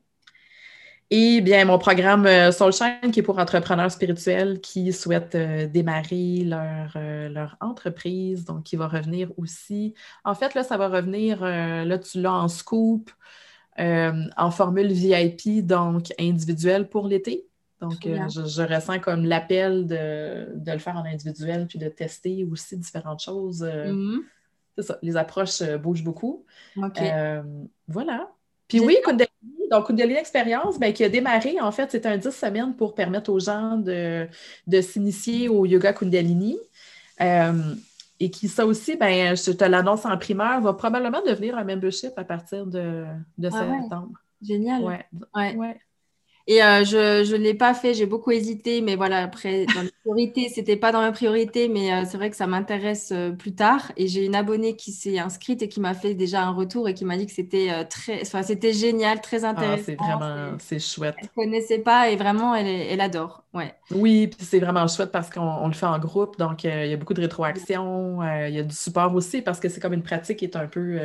Et 1.12 1.40
bien, 1.40 1.64
mon 1.64 1.78
programme 1.78 2.24
euh, 2.26 2.52
Soulshine, 2.52 3.10
qui 3.12 3.18
est 3.18 3.22
pour 3.24 3.40
entrepreneurs 3.40 3.90
spirituels 3.90 4.60
qui 4.60 4.92
souhaitent 4.92 5.34
euh, 5.34 5.66
démarrer 5.66 6.44
leur, 6.44 6.92
euh, 6.94 7.28
leur, 7.28 7.56
entreprise, 7.60 8.44
donc 8.44 8.62
qui 8.62 8.76
va 8.76 8.86
revenir 8.86 9.32
aussi. 9.36 9.94
En 10.24 10.36
fait, 10.36 10.54
là, 10.54 10.62
ça 10.62 10.76
va 10.76 10.88
revenir, 10.88 11.40
là, 11.40 11.98
tu 11.98 12.20
l'as 12.20 12.32
en 12.32 12.46
scoop, 12.46 13.10
en 13.76 14.50
formule 14.52 14.92
VIP, 14.92 15.66
donc 15.66 16.12
individuelle 16.18 16.88
pour 16.88 17.08
l'été. 17.08 17.44
Donc, 17.80 17.96
je, 18.04 18.62
ressens 18.62 19.00
comme 19.00 19.24
l'appel 19.24 19.86
de, 19.86 20.54
de, 20.54 20.72
le 20.72 20.78
faire 20.78 20.96
en 20.96 21.04
individuel, 21.04 21.66
puis 21.66 21.78
de 21.78 21.88
tester 21.88 22.44
aussi 22.44 22.76
différentes 22.76 23.22
choses. 23.22 23.62
Mm-hmm. 23.62 24.18
C'est 24.76 24.84
ça, 24.84 24.98
les 25.02 25.16
approches 25.16 25.62
bougent 25.82 26.04
beaucoup. 26.04 26.44
voilà. 27.88 28.30
Puis 28.68 28.78
oui, 28.78 28.96
donc, 29.70 29.86
Kundalini 29.86 30.18
Expérience, 30.18 30.78
ben, 30.78 30.92
qui 30.92 31.04
a 31.04 31.08
démarré, 31.08 31.60
en 31.60 31.70
fait, 31.70 31.90
c'est 31.90 32.04
un 32.06 32.16
10 32.16 32.30
semaines 32.30 32.74
pour 32.74 32.94
permettre 32.94 33.30
aux 33.30 33.38
gens 33.38 33.76
de, 33.76 34.28
s'initier 34.80 35.48
au 35.48 35.64
yoga 35.64 35.92
Kundalini. 35.92 36.58
Euh, 37.20 37.74
et 38.18 38.30
qui, 38.30 38.48
ça 38.48 38.66
aussi, 38.66 38.96
ben, 38.96 39.36
je 39.36 39.52
te 39.52 39.64
l'annonce 39.64 40.04
en 40.04 40.18
primaire, 40.18 40.60
va 40.60 40.74
probablement 40.74 41.22
devenir 41.26 41.56
un 41.56 41.64
membership 41.64 42.12
à 42.16 42.24
partir 42.24 42.66
de, 42.66 43.04
de 43.38 43.48
ah 43.52 43.80
septembre. 43.80 44.12
Génial. 44.42 44.82
Ouais. 44.82 45.56
ouais. 45.56 45.80
Et 46.50 46.64
euh, 46.64 46.82
je 46.82 47.36
ne 47.36 47.40
l'ai 47.40 47.54
pas 47.54 47.74
fait, 47.74 47.94
j'ai 47.94 48.06
beaucoup 48.06 48.32
hésité, 48.32 48.80
mais 48.80 48.96
voilà, 48.96 49.22
après, 49.22 49.66
dans 49.66 49.82
les 49.82 49.92
priorités, 50.02 50.48
ce 50.48 50.58
n'était 50.58 50.74
pas 50.74 50.90
dans 50.90 51.00
mes 51.00 51.12
priorités, 51.12 51.68
mais 51.68 51.92
euh, 51.92 52.02
c'est 52.04 52.16
vrai 52.16 52.28
que 52.28 52.34
ça 52.34 52.48
m'intéresse 52.48 53.12
euh, 53.12 53.30
plus 53.30 53.54
tard. 53.54 53.92
Et 53.96 54.08
j'ai 54.08 54.26
une 54.26 54.34
abonnée 54.34 54.74
qui 54.74 54.90
s'est 54.90 55.20
inscrite 55.20 55.62
et 55.62 55.68
qui 55.68 55.78
m'a 55.78 55.94
fait 55.94 56.14
déjà 56.14 56.42
un 56.42 56.50
retour 56.50 56.88
et 56.88 56.94
qui 56.94 57.04
m'a 57.04 57.16
dit 57.16 57.26
que 57.26 57.32
c'était 57.32 57.86
très, 57.88 58.22
enfin, 58.22 58.42
c'était 58.42 58.72
génial, 58.72 59.20
très 59.20 59.44
ah, 59.44 59.50
intéressant. 59.50 59.84
c'est 59.86 59.94
vraiment, 59.94 60.56
c'est 60.58 60.80
chouette. 60.80 61.14
Elle 61.18 61.28
ne 61.36 61.44
connaissait 61.44 61.78
pas 61.78 62.10
et 62.10 62.16
vraiment, 62.16 62.52
elle, 62.52 62.66
elle 62.66 63.00
adore. 63.00 63.44
Ouais. 63.54 63.72
Oui, 63.92 64.26
puis 64.26 64.44
c'est 64.44 64.58
vraiment 64.58 64.88
chouette 64.88 65.12
parce 65.12 65.30
qu'on 65.30 65.68
le 65.68 65.74
fait 65.74 65.86
en 65.86 66.00
groupe, 66.00 66.36
donc 66.36 66.64
il 66.64 66.70
y 66.70 66.92
a 66.92 66.96
beaucoup 66.96 67.14
de 67.14 67.20
rétroaction, 67.20 68.24
il 68.48 68.54
y 68.56 68.58
a 68.58 68.64
du 68.64 68.74
support 68.74 69.14
aussi 69.14 69.40
parce 69.40 69.60
que 69.60 69.68
c'est 69.68 69.78
comme 69.78 69.92
une 69.92 70.02
pratique 70.02 70.38
qui 70.38 70.46
est 70.46 70.56
un 70.56 70.66
peu 70.66 70.98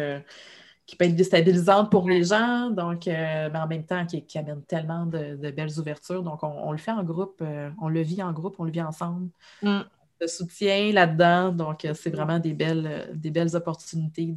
qui 0.85 0.95
peut 0.95 1.05
être 1.05 1.15
déstabilisante 1.15 1.89
pour 1.89 2.07
les 2.07 2.23
gens, 2.23 2.69
donc, 2.69 3.07
euh, 3.07 3.49
mais 3.51 3.59
en 3.59 3.67
même 3.67 3.85
temps, 3.85 4.05
qui, 4.05 4.37
amène 4.37 4.61
tellement 4.63 5.05
de, 5.05 5.35
belles 5.51 5.79
ouvertures. 5.79 6.21
Donc, 6.21 6.43
on, 6.43 6.71
le 6.71 6.77
fait 6.77 6.91
en 6.91 7.03
groupe, 7.03 7.39
euh, 7.41 7.69
on 7.81 7.89
le 7.89 8.01
vit 8.01 8.21
en 8.21 8.31
groupe, 8.31 8.55
on 8.59 8.65
le 8.65 8.71
vit 8.71 8.81
ensemble. 8.81 9.29
Mm. 9.63 9.79
Le 10.21 10.27
soutien 10.27 10.91
là-dedans, 10.91 11.51
donc, 11.51 11.85
euh, 11.85 11.93
c'est 11.95 12.11
vraiment 12.11 12.39
des 12.39 12.53
belles, 12.53 13.09
des 13.15 13.31
belles 13.31 13.55
opportunités 13.55 14.33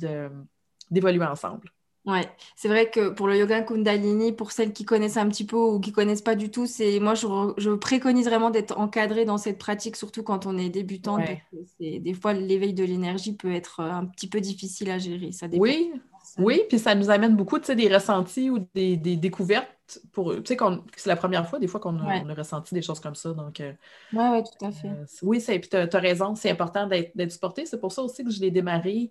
d'évoluer 0.91 1.27
ensemble. 1.27 1.71
Oui, 2.07 2.21
c'est 2.57 2.69
vrai 2.69 2.89
que 2.89 3.11
pour 3.11 3.29
le 3.29 3.37
yoga 3.37 3.61
Kundalini, 3.61 4.33
pour 4.33 4.51
celles 4.51 4.73
qui 4.73 4.87
connaissent 4.87 5.19
un 5.19 5.29
petit 5.29 5.45
peu 5.45 5.57
ou 5.57 5.79
qui 5.79 5.93
connaissent 5.93 6.23
pas 6.23 6.37
du 6.37 6.51
tout, 6.51 6.65
c'est 6.65 7.01
moi 7.01 7.13
je, 7.15 7.75
préconise 7.75 8.27
vraiment 8.27 8.49
d'être 8.49 8.79
encadré 8.79 9.27
dans 9.27 9.37
cette 9.37 9.59
pratique, 9.59 9.95
surtout 9.95 10.23
quand 10.23 10.47
on 10.47 10.57
est 10.57 10.71
débutant. 10.71 11.19
Des 11.79 12.15
fois, 12.15 12.33
l'éveil 12.33 12.73
de 12.73 12.83
l'énergie 12.83 13.35
peut 13.35 13.53
être 13.53 13.81
un 13.81 14.07
petit 14.07 14.27
peu 14.27 14.41
difficile 14.41 14.91
à 14.91 14.97
gérer. 14.97 15.33
Ça 15.33 15.49
oui, 15.53 15.93
oui, 16.37 16.63
puis 16.69 16.79
ça 16.79 16.95
nous 16.95 17.11
amène 17.11 17.37
beaucoup, 17.37 17.59
des 17.59 17.95
ressentis 17.95 18.51
ou 18.51 18.67
des, 18.75 18.97
découvertes 18.97 19.69
pour, 20.13 20.35
tu 20.43 20.55
sais, 20.55 20.57
c'est 20.97 21.09
la 21.09 21.17
première 21.17 21.49
fois, 21.49 21.59
des 21.59 21.67
fois, 21.67 21.81
qu'on 21.81 21.99
a, 21.99 22.35
ressenti 22.35 22.75
des 22.75 22.83
choses 22.83 23.01
comme 23.01 23.15
ça, 23.15 23.33
donc... 23.33 23.61
Euh, 23.61 23.73
oui, 24.13 24.19
ouais, 24.19 24.43
tout 24.43 24.65
à 24.65 24.71
fait. 24.71 24.89
Euh, 24.89 25.05
oui, 25.23 25.43
puis 25.47 25.69
tu 25.69 25.77
as, 25.77 25.99
raison, 25.99 26.35
c'est 26.35 26.51
important 26.51 26.87
d'être 26.87 27.33
supporté, 27.33 27.65
c'est 27.65 27.81
pour 27.81 27.93
ça 27.93 28.03
aussi 28.03 28.25
que 28.25 28.31
je 28.31 28.41
l'ai 28.41 28.51
démarré. 28.51 29.11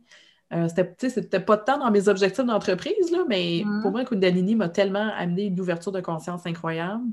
Euh, 0.53 0.67
c'était 0.69 1.39
pas 1.39 1.57
de 1.57 1.63
temps 1.63 1.79
dans 1.79 1.91
mes 1.91 2.07
objectifs 2.07 2.45
d'entreprise, 2.45 3.15
mais 3.27 3.63
mm-hmm. 3.65 3.81
pour 3.81 3.91
moi, 3.91 4.05
Kundalini 4.05 4.55
m'a 4.55 4.69
tellement 4.69 5.11
amené 5.17 5.45
une 5.45 5.59
ouverture 5.59 5.91
de 5.91 6.01
conscience 6.01 6.45
incroyable. 6.45 7.03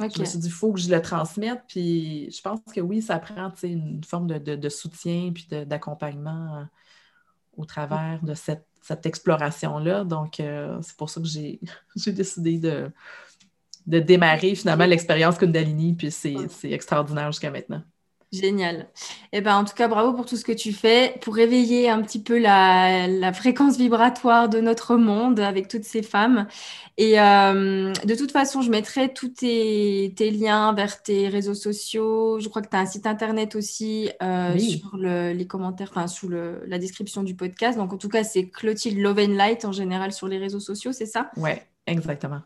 Je 0.00 0.20
me 0.20 0.24
suis 0.24 0.38
dit, 0.38 0.48
il 0.48 0.52
faut 0.52 0.72
que 0.72 0.80
je 0.80 0.90
le 0.90 1.00
transmette. 1.00 1.62
Puis 1.68 2.30
je 2.30 2.42
pense 2.42 2.60
que 2.74 2.80
oui, 2.80 3.00
ça 3.00 3.18
prend 3.18 3.50
une 3.62 4.04
forme 4.04 4.26
de, 4.26 4.68
soutien 4.68 5.32
puis 5.32 5.46
d'accompagnement 5.64 6.66
au 7.56 7.64
travers 7.64 8.20
de 8.22 8.34
cette 8.34 8.66
cette 8.86 9.04
exploration-là. 9.04 10.04
Donc, 10.04 10.38
euh, 10.38 10.78
c'est 10.80 10.96
pour 10.96 11.10
ça 11.10 11.20
que 11.20 11.26
j'ai 11.26 11.60
décidé 12.12 12.58
de, 12.58 12.90
de 13.86 13.98
démarrer 13.98 14.54
finalement 14.54 14.86
l'expérience 14.86 15.38
Kundalini, 15.38 15.94
puis 15.94 16.12
c'est 16.12 16.36
extraordinaire 16.64 17.32
jusqu'à 17.32 17.50
maintenant. 17.50 17.82
Génial. 18.32 18.88
Eh 19.32 19.40
ben, 19.40 19.56
en 19.56 19.64
tout 19.64 19.74
cas, 19.74 19.86
bravo 19.86 20.12
pour 20.12 20.26
tout 20.26 20.36
ce 20.36 20.44
que 20.44 20.52
tu 20.52 20.72
fais 20.72 21.14
pour 21.22 21.34
réveiller 21.34 21.88
un 21.88 22.02
petit 22.02 22.20
peu 22.20 22.38
la, 22.38 23.32
fréquence 23.32 23.76
vibratoire 23.76 24.48
de 24.48 24.60
notre 24.60 24.96
monde 24.96 25.38
avec 25.40 25.68
toutes 25.68 25.84
ces 25.84 26.02
femmes. 26.02 26.46
Et 26.96 27.20
euh, 27.20 27.92
de 27.92 28.14
toute 28.14 28.32
façon, 28.32 28.62
je 28.62 28.70
mettrai 28.70 29.12
tous 29.12 29.28
tes, 29.28 30.12
liens 30.32 30.72
vers 30.72 31.02
tes 31.02 31.28
réseaux 31.28 31.54
sociaux. 31.54 32.40
Je 32.40 32.48
crois 32.48 32.62
que 32.62 32.68
tu 32.68 32.76
as 32.76 32.80
un 32.80 32.86
site 32.86 33.06
internet 33.06 33.54
aussi 33.54 34.10
euh, 34.22 34.58
sur 34.58 34.96
les 34.96 35.46
commentaires, 35.46 35.90
enfin 35.90 36.08
sous 36.08 36.28
la 36.28 36.78
description 36.78 37.22
du 37.22 37.36
podcast. 37.36 37.78
Donc, 37.78 37.92
en 37.92 37.98
tout 37.98 38.08
cas, 38.08 38.24
c'est 38.24 38.48
Clotilde 38.48 38.98
Lovenlight 38.98 39.64
en 39.64 39.72
général 39.72 40.12
sur 40.12 40.26
les 40.26 40.38
réseaux 40.38 40.60
sociaux, 40.60 40.92
c'est 40.92 41.06
ça? 41.06 41.30
Oui, 41.36 41.52
exactement. 41.86 42.40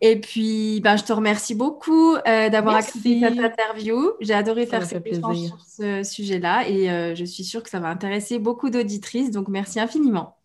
Et 0.00 0.20
puis, 0.20 0.80
ben, 0.80 0.96
je 0.96 1.04
te 1.04 1.12
remercie 1.12 1.54
beaucoup 1.54 2.14
euh, 2.14 2.50
d'avoir 2.50 2.76
accepté 2.76 3.20
cette 3.20 3.38
interview. 3.38 4.12
J'ai 4.20 4.34
adoré 4.34 4.66
faire 4.66 4.84
cette 4.84 5.06
échange 5.06 5.46
sur 5.46 5.60
ce 5.62 6.02
sujet-là 6.02 6.68
et 6.68 6.90
euh, 6.90 7.14
je 7.14 7.24
suis 7.24 7.44
sûre 7.44 7.62
que 7.62 7.70
ça 7.70 7.80
va 7.80 7.88
intéresser 7.88 8.38
beaucoup 8.38 8.68
d'auditrices. 8.68 9.30
Donc, 9.30 9.48
merci 9.48 9.80
infiniment. 9.80 10.36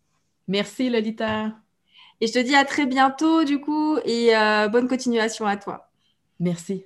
Merci, 0.47 0.89
Lolita. 0.89 1.53
Et 2.21 2.27
je 2.27 2.33
te 2.33 2.39
dis 2.39 2.55
à 2.55 2.63
très 2.63 2.85
bientôt, 2.85 3.43
du 3.43 3.59
coup, 3.59 3.97
et 4.05 4.35
euh, 4.35 4.69
bonne 4.69 4.87
continuation 4.87 5.45
à 5.45 5.57
toi. 5.57 5.89
Merci. 6.39 6.85